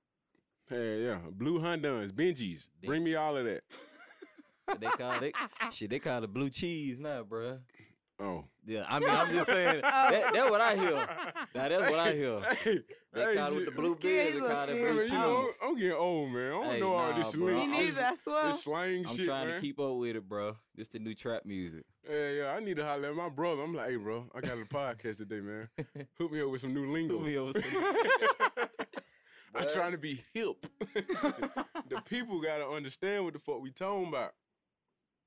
[0.70, 2.68] Hey, yeah, blue Honduns, Benjis.
[2.82, 3.62] Bring me all of that.
[4.80, 5.34] they call it
[5.70, 5.90] shit.
[5.90, 7.58] They call it blue cheese now, bruh.
[8.20, 9.80] Oh, Yeah, I mean, I'm just saying.
[9.82, 11.08] that, that's what I hear.
[11.54, 12.40] Now that's what I hear.
[12.40, 12.78] Hey,
[13.12, 14.30] They hey, call with the blue beard, beers.
[14.32, 15.10] They you call it up blue Man, cheese.
[15.12, 16.46] you know, I'm getting old, man.
[16.46, 17.46] I don't Hey, know all nah, this bro.
[17.46, 18.46] slang- Me I'm neither, this, I swear.
[18.46, 19.54] this slang I'm shit, trying man.
[19.56, 20.56] to keep up with it, bro.
[20.76, 21.84] This the new trap music.
[22.08, 22.46] Yeah, yeah.
[22.56, 23.62] I need to holler at my brother.
[23.62, 25.68] I'm like, hey, bro, I got a podcast today, man.
[26.18, 27.18] Hook me up with some new lingo.
[27.18, 27.94] Put me over some-
[29.56, 30.66] I'm trying to be hip.
[30.80, 34.32] the people gotta understand what the fuck we talking about.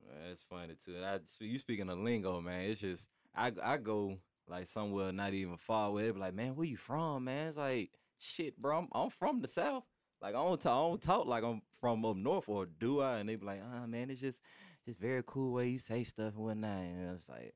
[0.08, 0.96] Man, That's funny too.
[0.96, 2.62] And I, you speaking of lingo, man.
[2.70, 6.04] It's just I I go like somewhere not even far away.
[6.04, 7.50] They be like, man, where you from, man?
[7.50, 8.80] It's like, shit, bro.
[8.80, 9.84] I'm, I'm from the south.
[10.22, 13.20] Like I don't talk, I don't talk like I'm from up north, or do I?
[13.20, 14.42] And they be like, ah, man, it's just
[14.86, 16.80] it's very cool way you say stuff and whatnot.
[16.80, 17.54] And I was like,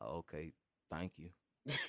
[0.00, 0.52] oh, okay,
[0.90, 1.30] thank you.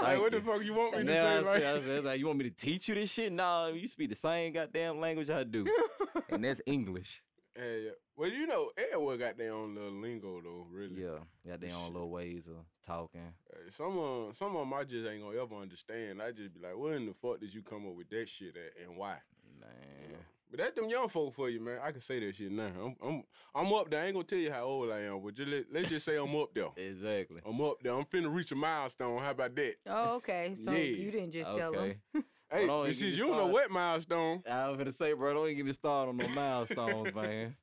[0.00, 0.40] like, what the you.
[0.40, 1.20] fuck you want me And to say?
[1.20, 3.32] I, Like, said, I said, like, you want me to teach you this shit?
[3.32, 5.66] Nah, you speak the same goddamn language I do,
[6.30, 7.22] and that's English.
[7.56, 7.90] yeah, yeah.
[8.20, 10.66] Well, you know, everyone got their own little lingo though.
[10.70, 11.04] Really.
[11.04, 13.32] Yeah, got their own little ways of talking.
[13.50, 16.20] Hey, Some of some of them I just ain't gonna ever understand.
[16.20, 18.54] I just be like, where in the fuck did you come up with that shit
[18.58, 19.16] at and why?
[19.58, 20.18] Man.
[20.50, 21.78] But that them young folk for you, man.
[21.82, 22.70] I can say that shit now.
[22.84, 23.22] I'm I'm
[23.54, 24.02] I'm up there.
[24.02, 26.16] I ain't gonna tell you how old I am, but just let, let's just say
[26.16, 26.68] I'm up there.
[26.76, 27.40] Exactly.
[27.46, 27.94] I'm up there.
[27.94, 29.18] I'm finna reach a milestone.
[29.20, 29.74] How about that?
[29.86, 30.56] oh, okay.
[30.62, 30.76] So Yeah.
[30.78, 31.96] you didn't just tell Okay.
[32.12, 32.24] them.
[32.52, 34.42] Hey, Hold on, but you shit, get you don't know what milestone.
[34.50, 37.56] I was gonna say, bro, don't even get me started on no milestones, man.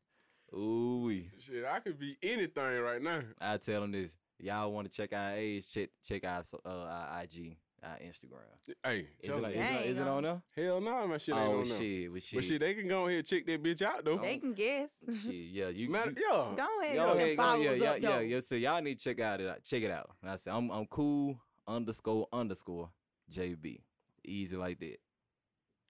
[0.54, 1.30] Ooh wee.
[1.40, 3.22] Shit, I could be anything right now.
[3.40, 4.16] I tell them this.
[4.40, 5.70] Y'all want to check our age?
[5.72, 8.76] Check check our uh, our IG, our Instagram.
[8.84, 9.44] Hey, Is tell it, me.
[9.44, 10.42] like, is, it, it um, on there?
[10.56, 11.78] hell no, my shit ain't oh on there.
[11.78, 14.18] shit, but shit, But shit, they can go ahead and check that bitch out though.
[14.20, 14.92] They can guess.
[15.24, 15.90] shit, yeah, you.
[15.90, 16.48] Matter, you yeah.
[16.56, 16.96] Go ahead.
[16.96, 18.40] Go get ahead, them go, yeah, yeah, up, yeah, yeah.
[18.40, 19.64] So y'all need to check out it.
[19.66, 20.12] Check it out.
[20.22, 22.90] And I said I'm I'm cool underscore underscore
[23.34, 23.80] JB.
[24.24, 24.98] Easy like that.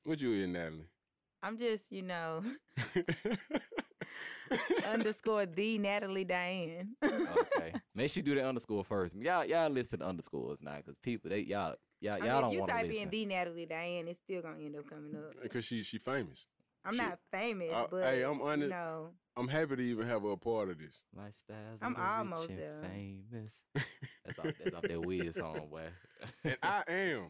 [0.04, 0.88] What you in, Natalie?
[1.44, 2.44] I'm just, you know,
[4.92, 6.96] underscore the Natalie Diane.
[7.04, 7.74] Okay.
[7.96, 9.16] Make sure you do the underscore first.
[9.16, 12.60] Y'all y'all listen to underscores now, cause people they y'all y'all y'all mean, don't you
[12.60, 12.78] want to listen.
[12.78, 13.04] You type listen.
[13.04, 15.34] in the Natalie Diane, it's still gonna end up coming up.
[15.42, 16.46] Because she she famous.
[16.86, 17.04] I'm Shit.
[17.04, 20.32] not famous, Uh, but hey, I'm under- you know, I'm happy to even have her
[20.32, 21.02] a part of this.
[21.18, 21.80] Lifestyles.
[21.82, 22.82] I'm of the rich almost there.
[22.82, 23.62] Famous.
[24.26, 25.84] That's off, that's off that weird song, boy.
[26.46, 27.28] and I am.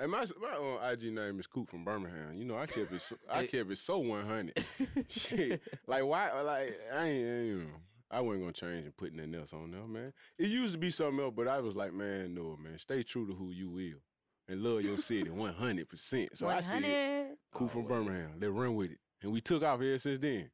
[0.00, 2.34] And my my own IG name is Coop from Birmingham.
[2.36, 3.02] You know, I kept it.
[3.02, 4.64] So, I kept it so one hundred.
[5.08, 6.40] Shit, like why?
[6.42, 7.26] Like I ain't.
[7.28, 7.70] ain't, You know,
[8.10, 10.12] I wasn't gonna change and put nothing else on there, man.
[10.38, 13.26] It used to be something else, but I was like, man, no, man, stay true
[13.26, 14.00] to who you will
[14.48, 16.36] and love your city one hundred percent.
[16.36, 17.36] So I said, 100.
[17.52, 17.84] Coop from.
[17.86, 18.32] Birmingham.
[18.40, 20.48] Let's run with it, and we took off here since then.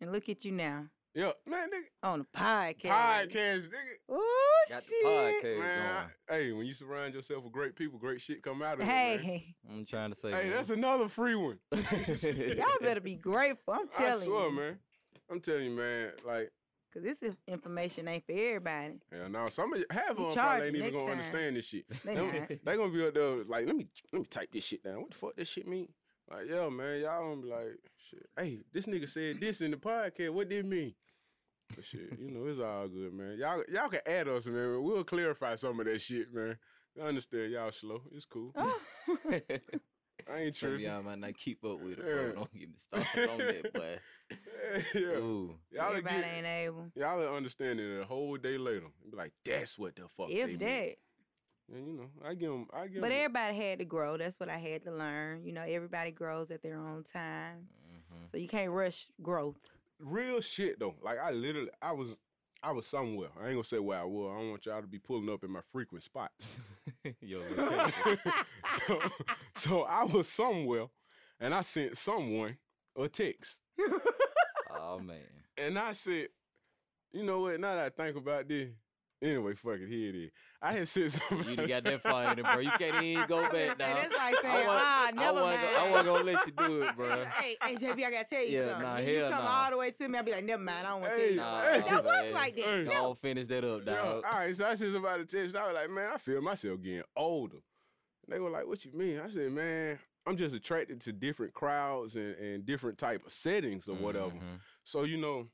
[0.00, 0.86] And look at you now
[1.16, 2.90] Yeah, man, nigga, on the podcast.
[2.90, 4.12] podcast, nigga.
[4.14, 4.20] Ooh,
[4.68, 5.06] Got the shit.
[5.44, 8.74] podcast Man, I- hey, when you surround yourself with great people, great shit come out
[8.74, 8.84] of it.
[8.84, 10.30] Hey, I'm trying to say.
[10.30, 10.50] Hey, man.
[10.52, 11.58] that's another free one.
[11.72, 13.72] y'all better be grateful.
[13.72, 14.56] I'm I telling swear, you.
[14.56, 14.78] man.
[15.30, 16.10] I'm telling you, man.
[16.26, 16.50] Like,
[16.92, 18.94] Cause this information ain't for everybody.
[19.10, 21.12] hell no, some of you, half of You them probably ain't even gonna time.
[21.12, 21.84] understand this shit.
[22.04, 24.82] They They, they gonna be up there like, let me let me type this shit
[24.82, 25.00] down.
[25.00, 25.88] What the fuck this shit mean?
[26.30, 27.78] Like, yo, man, y'all gonna be like,
[28.10, 28.26] shit.
[28.36, 30.30] Hey, this nigga said this in the podcast.
[30.30, 30.94] What did it mean?
[31.74, 33.36] But shit, you know, it's all good, man.
[33.38, 34.82] Y'all y'all can add us, man.
[34.82, 36.56] We'll clarify some of that shit, man.
[37.00, 38.02] I understand y'all slow.
[38.14, 38.52] It's cool.
[38.56, 38.78] Oh.
[40.28, 40.86] I ain't Some tripping.
[40.86, 42.14] y'all might not keep up with it, Yeah.
[42.14, 42.32] bro.
[42.32, 43.98] Don't get me started on that, boy.
[44.94, 45.00] yeah.
[45.18, 45.54] Ooh.
[45.70, 46.90] Y'all everybody get, ain't able.
[46.96, 48.86] y'all will understand it a whole day later.
[49.08, 50.28] Be like, that's what the fuck.
[50.28, 50.94] they If mean."
[51.68, 51.76] That.
[51.76, 52.66] And you know, I give them.
[52.72, 54.16] I give But 'em- everybody had to grow.
[54.16, 55.44] That's what I had to learn.
[55.44, 57.68] You know, everybody grows at their own time.
[57.92, 58.30] Mhm.
[58.30, 59.56] So you can't rush growth.
[59.98, 60.94] real shit though.
[61.02, 62.14] Like I literally, I was,
[62.62, 63.28] I was somewhere.
[63.40, 64.30] I ain't gonna say where I was.
[64.34, 66.56] I don't want y'all to be pulling up in my frequent spots.
[67.22, 68.32] Yo, location.
[68.86, 69.00] so,
[69.54, 70.86] so I was somewhere,
[71.40, 72.58] and I sent someone
[72.96, 73.58] a text,
[74.70, 75.20] oh man.
[75.58, 76.28] and I said,
[77.12, 77.58] you know what?
[77.60, 78.68] Now that I think about this,
[79.22, 80.30] Anyway, fuck it, here it is.
[80.60, 81.48] I had sent something.
[81.48, 82.58] You done got that far in it, bro.
[82.58, 83.94] You can't even go I was gonna back now.
[83.94, 85.90] that's like saying, wasn't- ah, I never wasn't gonna- I mind.
[85.92, 87.24] wasn't gonna let you do it, bro.
[87.24, 88.82] hey, hey, JB, I gotta tell you Yeah, something.
[88.82, 89.64] nah, If you come nah.
[89.64, 91.24] all the way to me, I'll be like, never mind, I don't want to Hey,
[91.24, 91.36] tell you.
[91.40, 92.32] Nah, Hey, It don't work man.
[92.34, 92.64] like that.
[92.64, 92.84] Hey.
[92.84, 93.08] Go No.
[93.08, 94.24] on, finish that up, Yeah, dog.
[94.30, 95.54] all right, so I said somebody a text.
[95.54, 97.56] And I was like, man, I feel myself getting older.
[98.26, 99.18] And they were like, what you mean?
[99.18, 103.88] I said, man, I'm just attracted to different crowds and, and different type of settings
[103.88, 104.30] or whatever.
[104.34, 104.60] Mhm.
[104.84, 105.46] So you know,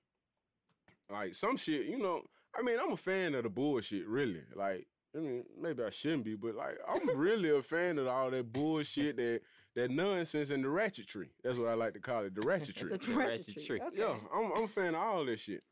[1.11, 2.23] like some shit, you know.
[2.57, 4.43] I mean, I'm a fan of the bullshit, really.
[4.55, 4.87] Like,
[5.17, 8.53] I mean, maybe I shouldn't be, but like, I'm really a fan of all that
[8.53, 9.41] bullshit, that
[9.75, 11.29] that nonsense, and the ratchetry.
[11.43, 12.91] That's what I like to call it, the ratchetry.
[12.91, 13.67] The The ratchet ratchetry.
[13.67, 13.83] trick.
[13.83, 13.97] Okay.
[13.99, 15.63] Yeah, I'm, I'm a fan of all that shit.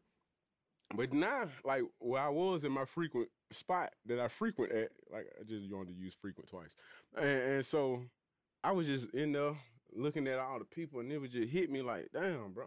[0.97, 5.27] But now, like where I was in my frequent spot that I frequent at, like
[5.39, 6.75] I just wanted to use frequent twice,
[7.17, 8.03] and, and so
[8.65, 9.55] I was just in there
[9.95, 12.67] looking at all the people, and it would just hit me like, damn, bro,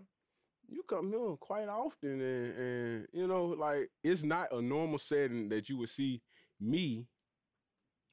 [0.67, 5.49] you come here quite often, and and you know, like it's not a normal setting
[5.49, 6.21] that you would see
[6.59, 7.07] me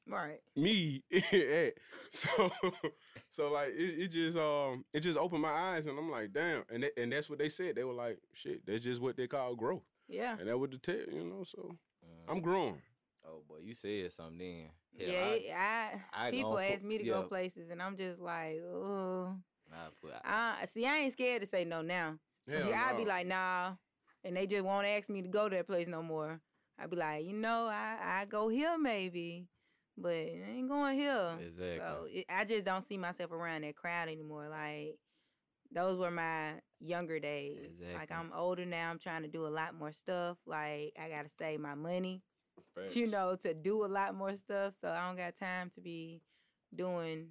[0.07, 0.39] Right.
[0.55, 1.73] me at.
[2.11, 2.51] So
[3.29, 6.63] so like it, it just um it just opened my eyes and I'm like, damn.
[6.69, 7.75] And that, and that's what they said.
[7.75, 9.83] They were like, shit, that's just what they call growth.
[10.07, 10.35] Yeah.
[10.39, 12.31] And that would tell, you know, so Mhm.
[12.31, 12.81] I'm growing.
[13.23, 14.69] Oh boy, you said something then.
[14.93, 17.13] Yeah, Hell, it- I, I people gonna put- ask me to yeah.
[17.13, 19.35] go places, and I'm just like, oh.
[19.71, 20.85] I, I I, I see.
[20.85, 22.17] I ain't scared to say no now.
[22.49, 23.73] Hell yeah, I'd be like, nah,
[24.23, 26.39] and they just won't ask me to go to that place no more.
[26.79, 29.47] I'd be like, you know, I I go here maybe,
[29.97, 31.37] but I ain't going here.
[31.39, 31.77] exactly.
[31.79, 34.47] So it, I just don't see myself around that crowd anymore.
[34.49, 34.95] Like
[35.73, 37.81] those were my younger days.
[37.93, 38.89] Like I'm older now.
[38.89, 40.37] I'm trying to do a lot more stuff.
[40.45, 42.23] Like I gotta save my money,
[42.75, 42.95] Facts.
[42.95, 44.73] you know, to do a lot more stuff.
[44.81, 46.21] So I don't got time to be
[46.75, 47.27] doing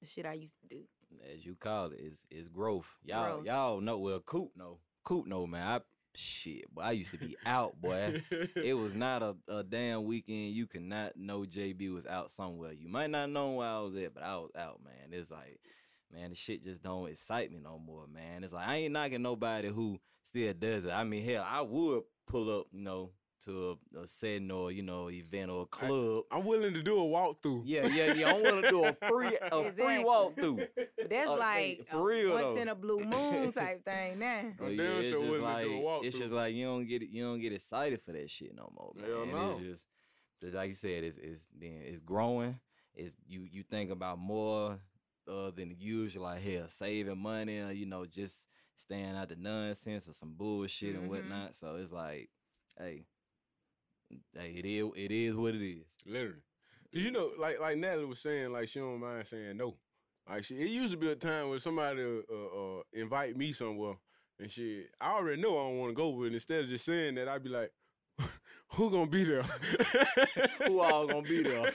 [0.00, 0.82] the shit I used to do.
[1.32, 2.86] As you call it, is is growth.
[3.04, 3.46] Y'all Growth.
[3.46, 5.62] y'all know well Coop no Coop no man.
[5.62, 5.80] I
[6.14, 6.82] shit, boy.
[6.82, 8.22] I used to be out, boy.
[8.30, 10.52] it was not a, a damn weekend.
[10.52, 12.72] You cannot know JB was out somewhere.
[12.72, 15.18] You might not know where I was at, but I was out, man.
[15.18, 15.60] It's like,
[16.12, 18.44] man, the shit just don't excite me no more, man.
[18.44, 20.92] It's like I ain't knocking nobody who still does it.
[20.92, 23.10] I mean, hell, I would pull up, you know,
[23.44, 26.24] to a, a setting or you know event or a club.
[26.30, 27.62] I'm willing to do a walkthrough.
[27.64, 28.28] yeah, yeah, yeah.
[28.30, 30.66] I want to do a free a free walkthrough.
[30.76, 32.56] But that's Oh, like hey, for real, once though.
[32.56, 34.38] in a blue moon type thing now.
[34.40, 36.86] I'm But damn it's sure just like to do a it's just like you don't
[36.86, 39.08] get you don't get excited for that shit no more, man.
[39.10, 39.50] Hell no.
[39.52, 39.86] It's just,
[40.40, 42.58] just like you said, it's it's then it's growing.
[42.94, 44.78] It's you you think about more
[45.28, 50.08] uh, than usual, like hell, saving money, or, you know, just staying out the nonsense
[50.08, 50.98] or some bullshit Mhm.
[50.98, 51.54] and whatnot.
[51.54, 52.28] So it's like,
[52.76, 53.04] hey,
[54.36, 55.84] hey, it is it is what it is.
[56.06, 56.42] Literally.
[56.92, 59.76] Cause you know, like like Natalie was saying, like she don't mind saying no.
[60.28, 63.94] Like she, it used to be a time where somebody uh, uh, invite me somewhere
[64.38, 64.90] and shit.
[65.00, 67.42] I already know I don't want to go, but instead of just saying that, I'd
[67.42, 67.72] be like,
[68.74, 69.42] "Who gonna be there?
[70.66, 71.72] Who all gonna be there?"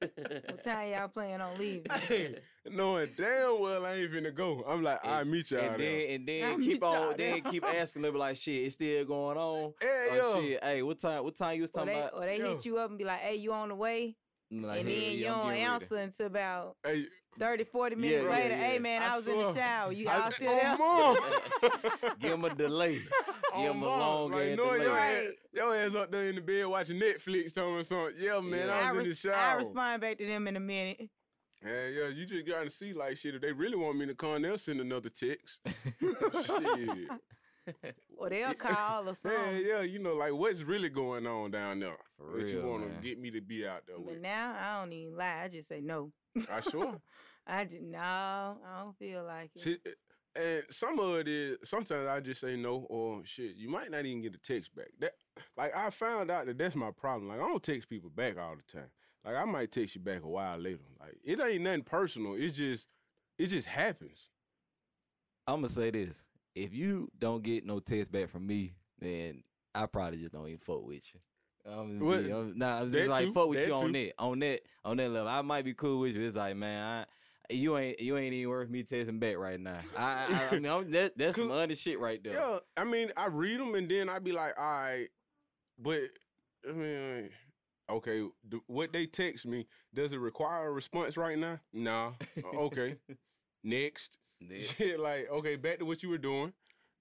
[0.00, 1.86] What time y'all plan on leaving?
[2.08, 2.38] Hey,
[2.70, 4.62] knowing damn well I ain't finna go.
[4.66, 5.88] I'm like, And- I meet y'all and there.
[6.08, 7.52] then and I'll then keep on then there.
[7.52, 9.72] keep asking them like shit, it's still going on.
[9.82, 10.40] Yeah, Oh yeah.
[10.48, 12.14] shit, hey, what time what time you was Or talking they, about?
[12.14, 12.56] or they Yo.
[12.56, 14.16] hit you up and be like, hey, you on the way?
[14.50, 17.04] Like, and hell then you yeah, I'm don't answer until about Hey,
[17.38, 18.48] 30, 40 minutes yeah, later.
[18.56, 18.66] yeah.
[18.66, 19.92] Hey, man, I, I was in the shower.
[19.92, 20.78] You I- all still oh, there?
[20.78, 22.12] mom.
[22.20, 23.00] Give him a delay.
[23.54, 25.26] Oh, Give him a long like, ass knowing your delay.
[25.26, 28.14] ass, your ass up there in the bed watching Netflix, telling me something.
[28.18, 28.74] Yeah, man, Yeah.
[28.88, 29.34] I was in the shower.
[29.34, 31.08] I respond back to them in a minute.
[31.64, 33.34] Yeah, yeah, you just gotta see like shit.
[33.34, 35.60] If they really want me to come, they'll send another text.
[35.66, 37.08] shit.
[38.16, 39.66] Or they'll call or Yeah, something.
[39.66, 42.88] yeah, you know, like what's really going on down there For that you want to
[42.88, 43.02] man.
[43.02, 44.22] get me to be out there But with?
[44.22, 45.42] now I don't even lie.
[45.44, 46.10] I just say no.
[46.50, 46.98] I sure.
[47.48, 47.98] I just no.
[47.98, 49.60] I don't feel like it.
[49.60, 49.78] See,
[50.36, 53.56] and some of it is sometimes I just say no or shit.
[53.56, 54.88] You might not even get a text back.
[55.00, 55.14] That
[55.56, 57.28] like I found out that that's my problem.
[57.28, 58.90] Like I don't text people back all the time.
[59.24, 60.84] Like I might text you back a while later.
[61.00, 62.34] Like it ain't nothing personal.
[62.34, 62.88] It's just
[63.38, 64.28] it just happens.
[65.46, 66.22] I'm gonna say this:
[66.54, 69.42] if you don't get no text back from me, then
[69.74, 71.20] I probably just don't even fuck with you.
[71.70, 72.18] I'm just What?
[72.18, 73.92] I'm- nah, I'm just like too, fuck with that you on too.
[73.92, 75.28] that, on that, on that level.
[75.28, 76.26] I might be cool with you.
[76.26, 77.06] It's like, man, I,
[77.50, 79.80] you ain't, you ain't even worth me texting back right now.
[79.96, 82.34] I, I, I mean, I'm, that, that's some other shit right there.
[82.34, 85.08] Yeah, I mean, I read them and then I be like, all right,
[85.78, 86.02] but
[86.68, 87.30] I mean,
[87.90, 91.58] okay, do, what they text me does it require a response right now?
[91.72, 92.12] Nah.
[92.44, 92.96] Uh, okay,
[93.64, 94.16] next.
[94.40, 94.74] Next.
[94.76, 96.52] Shit, like okay, back to what you were doing,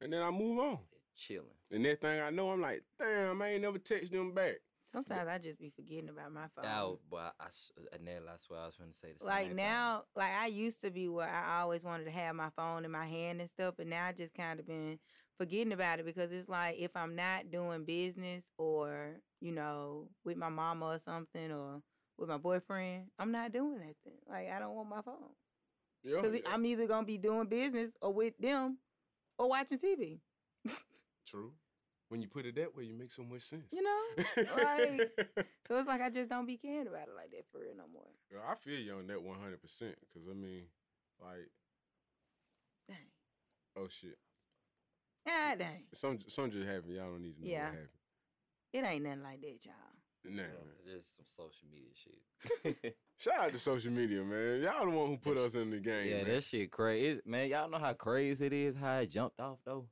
[0.02, 0.80] and then I move on.
[1.16, 1.46] chilling.
[1.70, 4.56] The next thing I know, I'm like, damn, I ain't never text them back.
[4.94, 6.66] Sometimes I just be forgetting about my phone.
[6.66, 9.14] Out, but I, I s- uh, and then that's what I was trying to say.
[9.18, 9.58] The like same thing.
[9.58, 12.86] Like now, like I used to be where I always wanted to have my phone
[12.86, 15.00] in my hand and stuff, but now I just kind of been
[15.38, 20.38] forgetting about it because it's like if I'm not doing business or you know with
[20.38, 21.82] my mama or something or
[22.18, 24.20] with my boyfriend, I'm not doing nothing.
[24.28, 25.16] Like I don't want my phone
[26.04, 28.78] Yeah, because yeah, I'm either gonna be doing business or with them
[29.38, 30.22] or watching TV.
[31.28, 31.52] true.
[32.10, 33.74] When you put it that way, you make so much sense.
[33.74, 34.02] You know,
[34.56, 35.12] like
[35.68, 37.84] so it's like I just don't be caring about it like that for real no
[37.92, 38.08] more.
[38.32, 39.96] Yeah, I feel you on that one hundred percent.
[40.14, 40.64] Cause I mean,
[41.22, 41.50] like,
[42.88, 42.98] Dang,
[43.78, 44.18] oh shit,
[45.28, 46.94] ah, dang, some some just happened.
[46.96, 47.64] Y'all don't need to know Yeah.
[47.66, 47.90] what happened.
[48.74, 49.74] it ain't nothing like that, y'all.
[50.30, 52.96] Nah, Yeah, just some social media shit.
[53.20, 54.62] Shout out to social media, man.
[54.62, 56.08] Y'all the one who put us in the game.
[56.08, 56.36] yeah, man.
[56.36, 57.50] that shit crazy, man.
[57.50, 59.88] Y'all know how crazy it is how it jumped off though.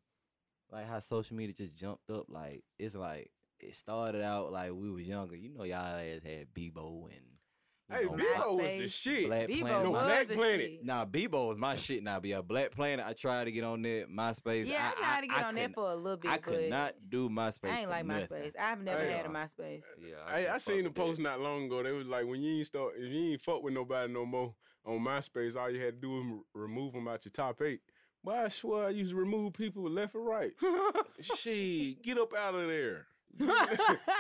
[0.76, 2.26] Like how social media just jumped up.
[2.28, 5.36] Like it's like it started out like we was younger.
[5.36, 7.14] You know, y'all ass had Bebo and.
[7.14, 9.28] you Hey, know, Bebo was the shit.
[9.28, 9.84] Black Bebo Planet.
[9.84, 10.60] No, was Black Planet.
[10.72, 10.86] shit.
[10.86, 12.20] Nah, Bebo was my shit now.
[12.20, 13.06] But yeah, Black Planet.
[13.08, 14.06] I tried to get on there.
[14.08, 14.66] MySpace.
[14.68, 16.32] Yeah, I, tried to get I on could, that for a little bit.
[16.32, 17.70] I could but not do MySpace.
[17.70, 18.28] I ain't like nothing.
[18.28, 18.52] MySpace.
[18.60, 19.82] I've never Hey, had a uh, MySpace.
[20.02, 21.02] Yeah, Hey, couldn't I seen the fuck with that.
[21.02, 21.84] post not long ago.
[21.84, 24.56] They was like, when you ain't start, if you ain't fuck with nobody no more
[24.86, 27.82] on MySpace, all you had to do was remove them out your top eight.
[28.26, 30.52] But I swear I used to remove people left and right.
[31.22, 33.06] she get up out of there.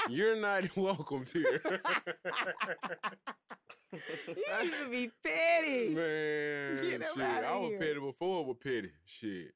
[0.09, 1.59] You're not welcome here.
[3.91, 5.89] you used to be petty.
[5.89, 7.19] man, shit.
[7.19, 7.79] I was here.
[7.79, 8.91] petty before it was petty.
[9.05, 9.55] Shit.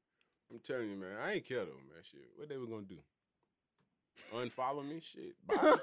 [0.51, 1.17] I'm telling you, man.
[1.23, 2.01] I ain't care though, man.
[2.01, 2.21] Shit.
[2.35, 2.97] What they was gonna do?
[4.33, 4.99] Unfollow me?
[5.01, 5.35] Shit.
[5.47, 5.77] Bye.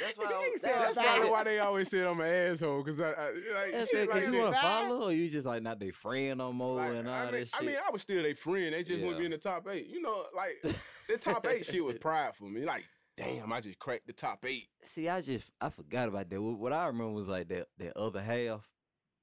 [0.00, 2.82] That's why I- That's probably why they always said I'm an asshole.
[2.82, 5.46] Cause I, I like That's shit like cause you want to follow, or you just
[5.46, 7.54] like not their friend no more Like, and all I, mean, that shit.
[7.60, 8.74] I mean, I was still their friend.
[8.74, 9.88] They just wouldn't be in the top eight.
[9.88, 10.62] You know, like
[11.08, 12.64] the top eight shit was pride for me.
[12.64, 12.84] Like,
[13.16, 14.68] damn, I just cracked the top eight.
[14.84, 16.40] See, I just I forgot about that.
[16.42, 18.68] What what I remember was like that that other half.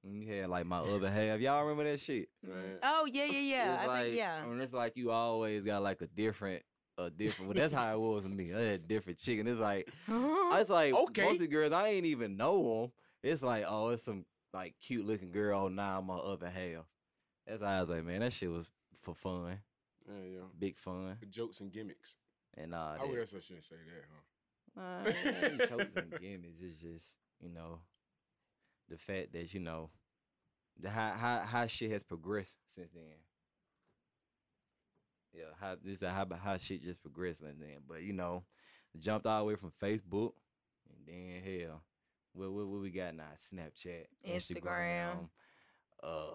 [0.02, 1.42] When you had like my other half.
[1.42, 2.30] Y'all remember that shit?
[2.42, 2.78] Man.
[2.84, 3.74] oh yeah, yeah, yeah.
[3.74, 4.44] It's I like, think yeah.
[4.46, 6.64] And it's like you always got like a different,
[7.06, 7.50] a different.
[7.50, 8.54] Well, that's how it was with me.
[8.54, 9.48] I had different chicken.
[9.48, 11.24] It's like it's like Okay.
[11.24, 12.92] most of the girls I ain't even know them.
[13.24, 15.66] It's like oh, it's some like cute looking girl.
[15.66, 16.86] Oh, now my other half.
[17.48, 18.70] That's how I was like, man, that shit was
[19.02, 19.60] for fun,
[20.08, 20.40] Yeah, yeah.
[20.58, 22.16] big fun, The jokes and gimmicks.
[22.56, 24.22] and uh, I guess I shouldn't say that, huh?
[24.76, 26.62] Nah, it ain't jokes and gimmicks.
[26.62, 27.80] It's just you know
[28.90, 29.90] the fact that you know
[30.80, 33.04] the how how how shit has progressed since then.
[35.34, 37.78] Yeah, how this is how how shit just progressed since then.
[37.88, 38.44] But you know,
[39.00, 40.32] jumped all the way from Facebook,
[40.90, 41.84] and then hell,
[42.34, 43.24] what what, what we got now?
[43.54, 45.30] Snapchat, Instagram.
[46.04, 46.32] uh,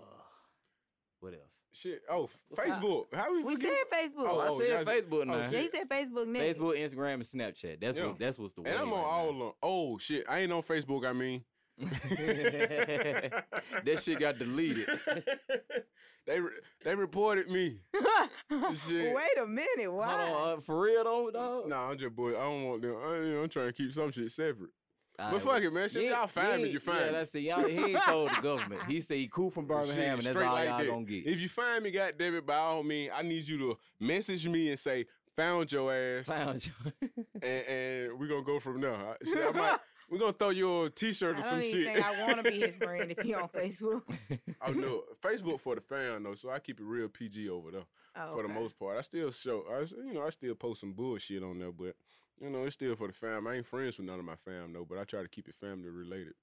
[1.21, 1.41] what else?
[1.73, 2.03] Shit.
[2.09, 2.81] Oh, What's up?
[2.81, 3.05] Facebook.
[3.13, 3.73] How we, we forget?
[3.91, 4.29] said Facebook.
[4.29, 5.39] Oh, I oh, said y'all said- Facebook oh, now.
[5.51, 6.59] yeah, he said Facebook next.
[6.59, 7.81] Facebook, Instagram, and Snapchat.
[7.81, 8.07] That's Yeah.
[8.07, 9.31] what that's what's the And I'm on right all now.
[9.31, 9.53] of them.
[9.63, 11.05] Oh shit, I ain't on Facebook.
[11.05, 11.43] I mean,
[13.85, 14.89] that shit got deleted.
[16.27, 16.51] they re-
[16.85, 17.79] they reported me.
[18.89, 19.15] Shit.
[19.15, 19.91] Wait a minute.
[19.93, 20.07] Why?
[20.27, 21.69] Hold on, uh, for real though, dog.
[21.69, 22.31] Nah, I'm just boy.
[22.31, 22.97] I don't want them.
[22.97, 24.71] I, you know, I'm trying to keep some shit separate.
[25.19, 25.89] All but right, fuck it, man.
[25.89, 26.71] Shit, you y'all ain't- find me.
[26.71, 27.13] You find Yeah, me.
[27.13, 27.41] that's it.
[27.41, 28.83] Y'all, he ain't told the government.
[28.89, 30.87] He said he cool from Birmingham, Shit, and that's straight all like y'all that.
[30.89, 31.27] gonna get.
[31.27, 34.71] If you find me, goddamn it, by all means, I need you to message me
[34.71, 35.07] and say
[35.37, 36.73] found your ass, Found you.
[37.43, 39.17] and, and we're gonna go from there.
[39.25, 39.79] Shit, I might.
[40.15, 41.93] We're gonna throw you a T-shirt or I some don't even shit.
[41.95, 44.03] think I want to be his friend if he on Facebook.
[44.65, 47.83] oh no, Facebook for the fan though, so I keep it real PG over there
[48.17, 48.97] Oh, for the most part.
[48.97, 51.97] I still show, I s- you know, I still post some bullshit on there, but
[52.41, 53.49] you know, it's still for the fam.
[53.49, 55.57] I ain't friends with none of my fam though, but I try to keep it
[55.57, 56.35] family related.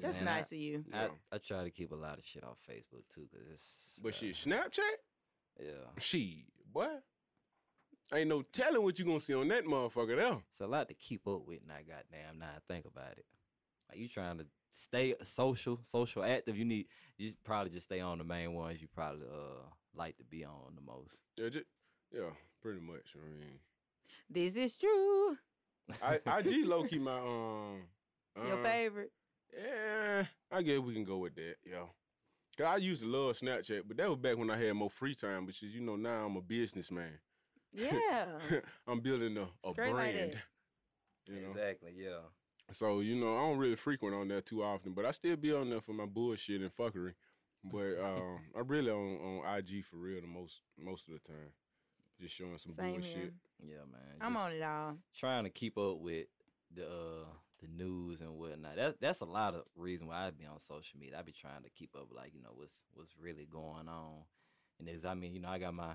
[0.00, 0.84] That's Man, nice of you.
[0.92, 1.08] I, Yeah.
[1.32, 4.00] I try to keep a lot of shit off Facebook too, cause it's.
[4.02, 4.80] But uh, shit, Snapchat,
[5.60, 5.66] Yeah,
[6.00, 6.88] She boy,
[8.12, 10.38] ain't no telling what you gonna see on that motherfucker there.
[10.50, 11.60] it's a lot to keep up with.
[11.66, 13.24] Now, goddamn, now I think about it.
[13.88, 16.56] Like you trying to stay social, social active.
[16.56, 16.86] You need
[17.18, 20.74] you probably just stay on the main ones you probably uh like to be on
[20.74, 21.20] the most.
[21.38, 21.64] Yeah, ju-
[22.14, 22.30] yeah,
[22.62, 23.14] pretty much.
[23.14, 23.58] I mean,
[24.28, 25.36] This is true.
[26.02, 27.82] I, IG low key my um.
[28.46, 29.12] Your uh, favorite.
[29.56, 31.56] Yeah, I guess we can go with that.
[31.68, 31.86] Yeah.
[32.56, 35.14] Cause I used to love Snapchat, but that was back when I had more free
[35.14, 35.46] time.
[35.46, 37.18] Which is, you know, now I'm a businessman.
[37.72, 38.26] Yeah.
[38.86, 40.32] I'm building a, a brand.
[40.32, 40.42] that.
[41.26, 41.48] you know?
[41.48, 41.94] Exactly.
[41.96, 42.20] Yeah.
[42.72, 45.52] So you know, I don't really frequent on there too often, but I still be
[45.52, 47.14] on there for my bullshit and fuckery.
[47.64, 51.52] But um, I really on on IG for real the most most of the time,
[52.20, 53.14] just showing some Same bullshit.
[53.14, 53.32] here.
[53.62, 54.16] Yeah, man.
[54.20, 54.96] I'm on it all.
[55.16, 56.26] Trying to keep up with
[56.74, 57.26] the uh
[57.60, 58.76] the news and whatnot.
[58.76, 61.18] That's that's a lot of reason why I be on social media.
[61.18, 64.22] I be trying to keep up like you know what's what's really going on.
[64.78, 65.92] And as I mean, you know, I got my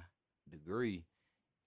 [0.49, 1.05] degree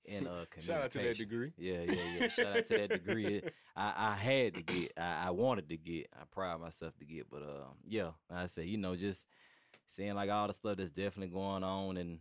[0.05, 1.53] in uh Shout out to that degree.
[1.57, 2.29] Yeah, yeah, yeah.
[2.29, 3.43] Shout out to that degree.
[3.77, 4.93] I, I had to get.
[4.97, 6.09] I, I wanted to get.
[6.19, 7.31] I pride myself to get.
[7.31, 9.27] But uh, yeah, like I say, you know, just
[9.87, 12.21] seeing like all the stuff that's definitely going on in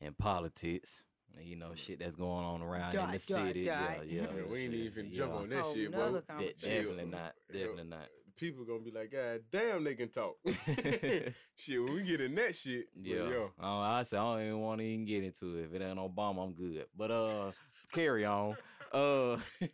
[0.00, 1.02] in politics.
[1.36, 3.64] and, You know, shit that's going on around in the dot, city.
[3.64, 4.06] dot.
[4.06, 4.22] Yeah, yeah.
[4.22, 5.16] Yeah, we ain't shit, even yeah.
[5.16, 6.12] jump on that Whole shit, bro.
[6.12, 6.56] De- conversation.
[6.68, 7.34] definitely not.
[7.52, 8.08] Definitely not.
[8.36, 10.36] People gonna be like, God damn, they can talk.
[10.44, 13.28] shit, when we get in that shit, Yeah.
[13.28, 15.64] yo, Oh, I said I don't even want to even get into it.
[15.66, 16.86] If it ain't Obama, I'm good.
[16.96, 17.52] But uh,
[17.92, 18.56] carry on.
[18.92, 19.38] Uh,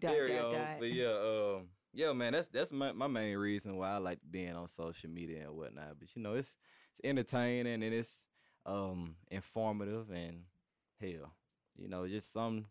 [0.00, 0.52] carry on.
[0.52, 0.68] dot.
[0.78, 4.54] But yeah, um, yeah, man, that's that's my, my main reason why I like being
[4.54, 5.98] on social media and whatnot.
[5.98, 6.56] But you know, it's
[6.90, 8.24] it's entertaining and it's
[8.64, 10.42] um informative and
[11.00, 11.32] hell,
[11.76, 12.66] you know, just some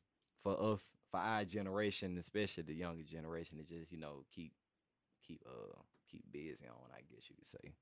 [0.45, 4.53] for us for our generation, especially the younger generation, to just you know keep
[5.27, 5.79] keep uh
[6.09, 6.91] keep busy on.
[6.93, 7.73] I guess you could say.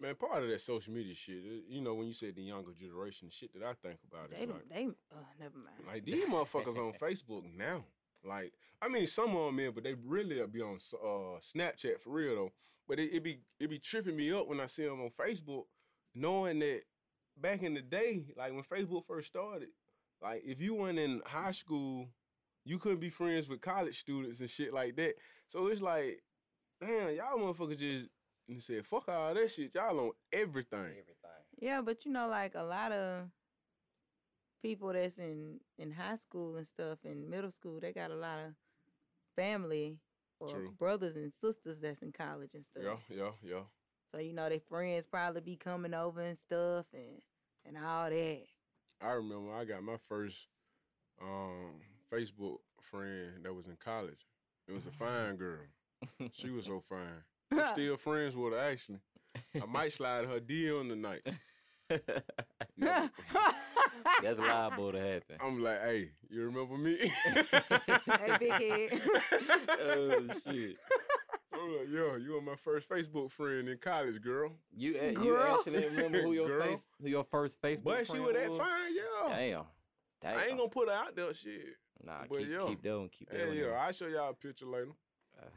[0.00, 2.72] man, part of that social media shit, uh, you know, when you said the younger
[2.72, 5.86] generation, shit that I think about They, is like, they, oh, never mind.
[5.86, 7.84] like these motherfuckers on Facebook now.
[8.24, 12.10] Like, I mean, some of them in, but they really be on uh, Snapchat for
[12.10, 12.52] real though.
[12.88, 15.66] But it, it be it be tripping me up when I see them on Facebook,
[16.16, 16.80] knowing that
[17.40, 19.68] back in the day, like when Facebook first started,
[20.22, 22.06] like if you weren't in high school,
[22.64, 25.14] you couldn't be friends with college students and shit like that.
[25.48, 26.22] So it's like,
[26.80, 28.08] damn, y'all motherfuckers just
[28.48, 29.74] and said, fuck all that shit.
[29.74, 30.78] Y'all on everything.
[30.78, 31.14] Everything.
[31.60, 33.24] Yeah, but you know, like a lot of
[34.62, 38.38] people that's in in high school and stuff and middle school, they got a lot
[38.38, 38.52] of
[39.36, 39.98] family
[40.40, 40.74] or True.
[40.78, 42.82] brothers and sisters that's in college and stuff.
[43.08, 43.62] Yeah, yeah, yeah.
[44.10, 47.22] So you know, their friends probably be coming over and stuff and
[47.64, 48.42] and all that.
[49.00, 50.46] I remember I got my first
[51.22, 51.80] um,
[52.12, 54.26] Facebook friend that was in college.
[54.66, 55.60] It was a fine girl.
[56.32, 57.24] She was so fine.
[57.50, 59.00] I'm still friends with her actually.
[59.60, 61.22] I might slide her DM tonight.
[62.76, 63.08] No.
[64.22, 65.36] That's liable to happen.
[65.40, 66.98] I'm like, hey, you remember me?
[67.24, 69.00] hey, big head.
[69.80, 70.76] oh shit!
[71.62, 74.52] I'm like, yo, you were my first Facebook friend in college, girl.
[74.76, 75.56] You a- you Girl.
[75.58, 76.62] actually remember who your Girl.
[76.62, 78.58] face who your first Facebook But she friend was that was?
[78.58, 79.36] fine, yeah.
[79.36, 79.64] Damn.
[80.20, 80.38] Damn.
[80.38, 81.76] I ain't gonna put her out there, shit.
[82.04, 82.68] Nah, but keep yo.
[82.68, 83.08] keep doing, one.
[83.10, 83.72] Keep that Yeah, yeah.
[83.72, 84.92] I'll show y'all a picture later.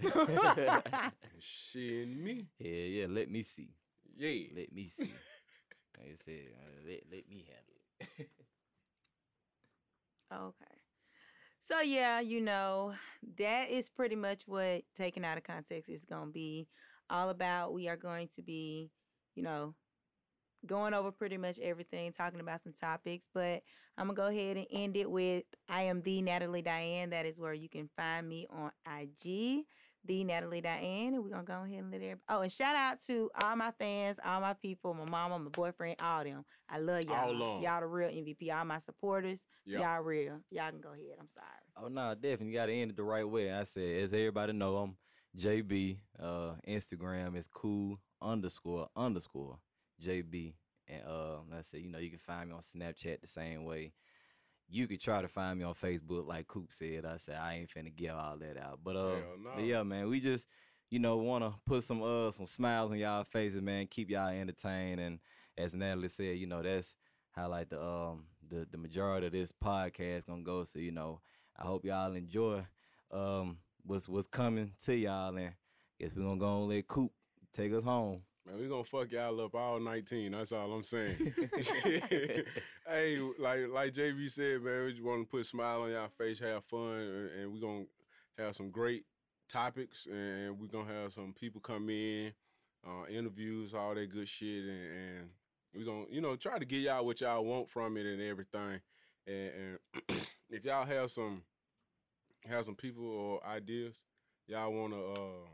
[0.01, 2.45] yeah, She and me.
[2.59, 2.71] yeah.
[2.71, 3.05] Yeah.
[3.09, 3.69] Let me see.
[4.17, 4.47] Yeah.
[4.55, 5.03] Let me see.
[5.97, 8.29] like I said, uh, let let me handle it.
[10.33, 10.70] Okay.
[11.61, 12.93] So yeah, you know,
[13.37, 16.67] that is pretty much what taken out of context is going to be
[17.09, 17.73] all about.
[17.73, 18.89] We are going to be,
[19.35, 19.75] you know,
[20.65, 23.61] going over pretty much everything, talking about some topics, but
[23.97, 27.11] I'm going to go ahead and end it with I am the Natalie Diane.
[27.11, 29.65] That is where you can find me on IG.
[30.05, 32.21] The Natalie Diane, and we're gonna go ahead and let everybody.
[32.27, 35.97] Oh, and shout out to all my fans, all my people, my mama, my boyfriend,
[36.01, 36.43] all them.
[36.67, 37.15] I love y'all.
[37.29, 37.63] All of 'em.
[37.63, 38.51] Y'all the real MVP.
[38.51, 39.39] All my supporters.
[39.65, 39.79] Yeah.
[39.79, 40.39] Y'all real.
[40.49, 41.17] Y'all can go ahead.
[41.19, 41.45] I'm sorry.
[41.77, 43.51] Oh no, definitely got to end it the right way.
[43.53, 44.97] I said, as everybody know, I'm
[45.37, 45.97] JB.
[46.19, 49.59] Uh, Instagram is cool underscore underscore
[50.03, 50.53] JB,
[50.87, 53.93] and uh, let's say you know you can find me on Snapchat the same way.
[54.71, 57.05] You could try to find me on Facebook, like Coop said.
[57.05, 59.15] I said I ain't finna give all that out, but uh,
[59.61, 60.47] yeah, man, we just
[60.89, 63.87] you know want to put some uh some smiles on y'all faces, man.
[63.87, 65.19] Keep y'all entertained, and
[65.57, 66.95] as Natalie said, you know that's
[67.31, 70.63] how like the um the the majority of this podcast gonna go.
[70.63, 71.21] So you know,
[71.57, 72.65] I hope y'all enjoy
[73.11, 75.53] um what's what's coming to y'all, and
[75.99, 77.11] guess we're gonna go and let Coop
[77.53, 78.21] take us home.
[78.45, 80.31] Man, we gonna fuck y'all up all 19.
[80.31, 81.15] That's all I'm saying.
[82.87, 86.07] hey, like like JB said, man, we just want to put a smile on y'all
[86.07, 87.85] face, have fun, and, and we gonna
[88.39, 89.05] have some great
[89.47, 92.33] topics, and we gonna have some people come in,
[92.85, 95.29] uh, interviews, all that good shit, and, and
[95.75, 98.79] we gonna you know try to get y'all what y'all want from it and everything.
[99.27, 99.51] And,
[100.09, 101.43] and if y'all have some
[102.49, 103.93] have some people or ideas,
[104.47, 105.47] y'all wanna uh,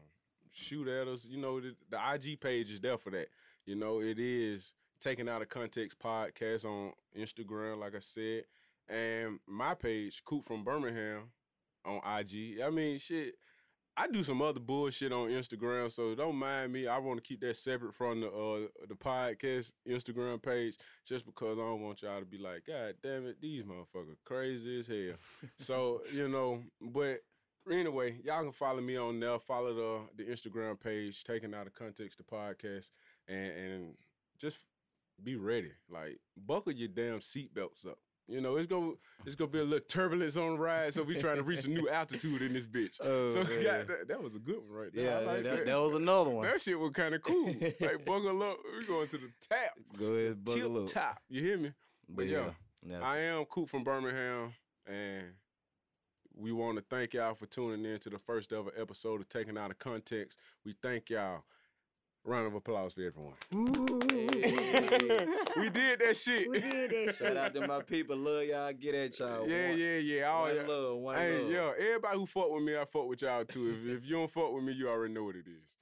[0.51, 3.27] shoot at us, you know the, the IG page is there for that.
[3.65, 8.43] You know it is taken out of context podcast on Instagram, like I said,
[8.89, 11.31] and my page Coop from Birmingham
[11.85, 12.61] on IG.
[12.63, 13.35] I mean shit.
[13.99, 16.85] I do some other bullshit on Instagram, so don't mind me.
[16.85, 21.57] I want to keep that separate from the uh, the podcast Instagram page, just because
[21.57, 25.15] I don't want y'all to be like, God damn it, these motherfuckers crazy as hell.
[25.57, 27.21] so you know, but
[27.71, 29.39] anyway, y'all can follow me on there.
[29.39, 29.73] Follow
[30.15, 32.89] the the Instagram page, taken out of context the podcast,
[33.27, 33.93] and and
[34.39, 34.57] just
[35.23, 35.71] be ready.
[35.89, 37.97] Like buckle your damn seatbelts up.
[38.27, 38.91] You know, it's gonna
[39.25, 41.69] it's gonna be a little turbulence on the ride, so we trying to reach a
[41.69, 42.99] new altitude in this bitch.
[43.01, 43.63] Oh, so man.
[43.63, 45.21] God, that, that was a good one right there.
[45.21, 46.45] Yeah, like that, that was another one.
[46.45, 47.45] That shit was kind of cool.
[47.79, 50.93] like buckle up, we going to the tap, Go ahead, buckle tip up.
[50.93, 51.21] top.
[51.29, 51.71] You hear me?
[52.09, 52.49] But yeah,
[53.01, 54.53] I am Coop from Birmingham,
[54.85, 55.27] and
[56.39, 59.57] we want to thank y'all for tuning in to the first ever episode of Taken
[59.57, 60.37] Out of Context.
[60.65, 61.43] We thank y'all.
[62.23, 63.35] Round of applause for everyone.
[64.09, 65.25] Hey.
[65.57, 66.49] we did that shit.
[66.51, 67.15] We did that shit.
[67.15, 68.17] Shout out to my people.
[68.17, 68.73] Love y'all.
[68.73, 69.47] Get at y'all.
[69.47, 70.23] Yeah, one, yeah, yeah.
[70.23, 70.67] All one y'all.
[70.67, 70.97] love.
[70.97, 71.51] One Hey, love.
[71.51, 73.69] yo, everybody who fuck with me, I fuck with y'all too.
[73.69, 75.76] If, if you don't fuck with me, you already know what it is.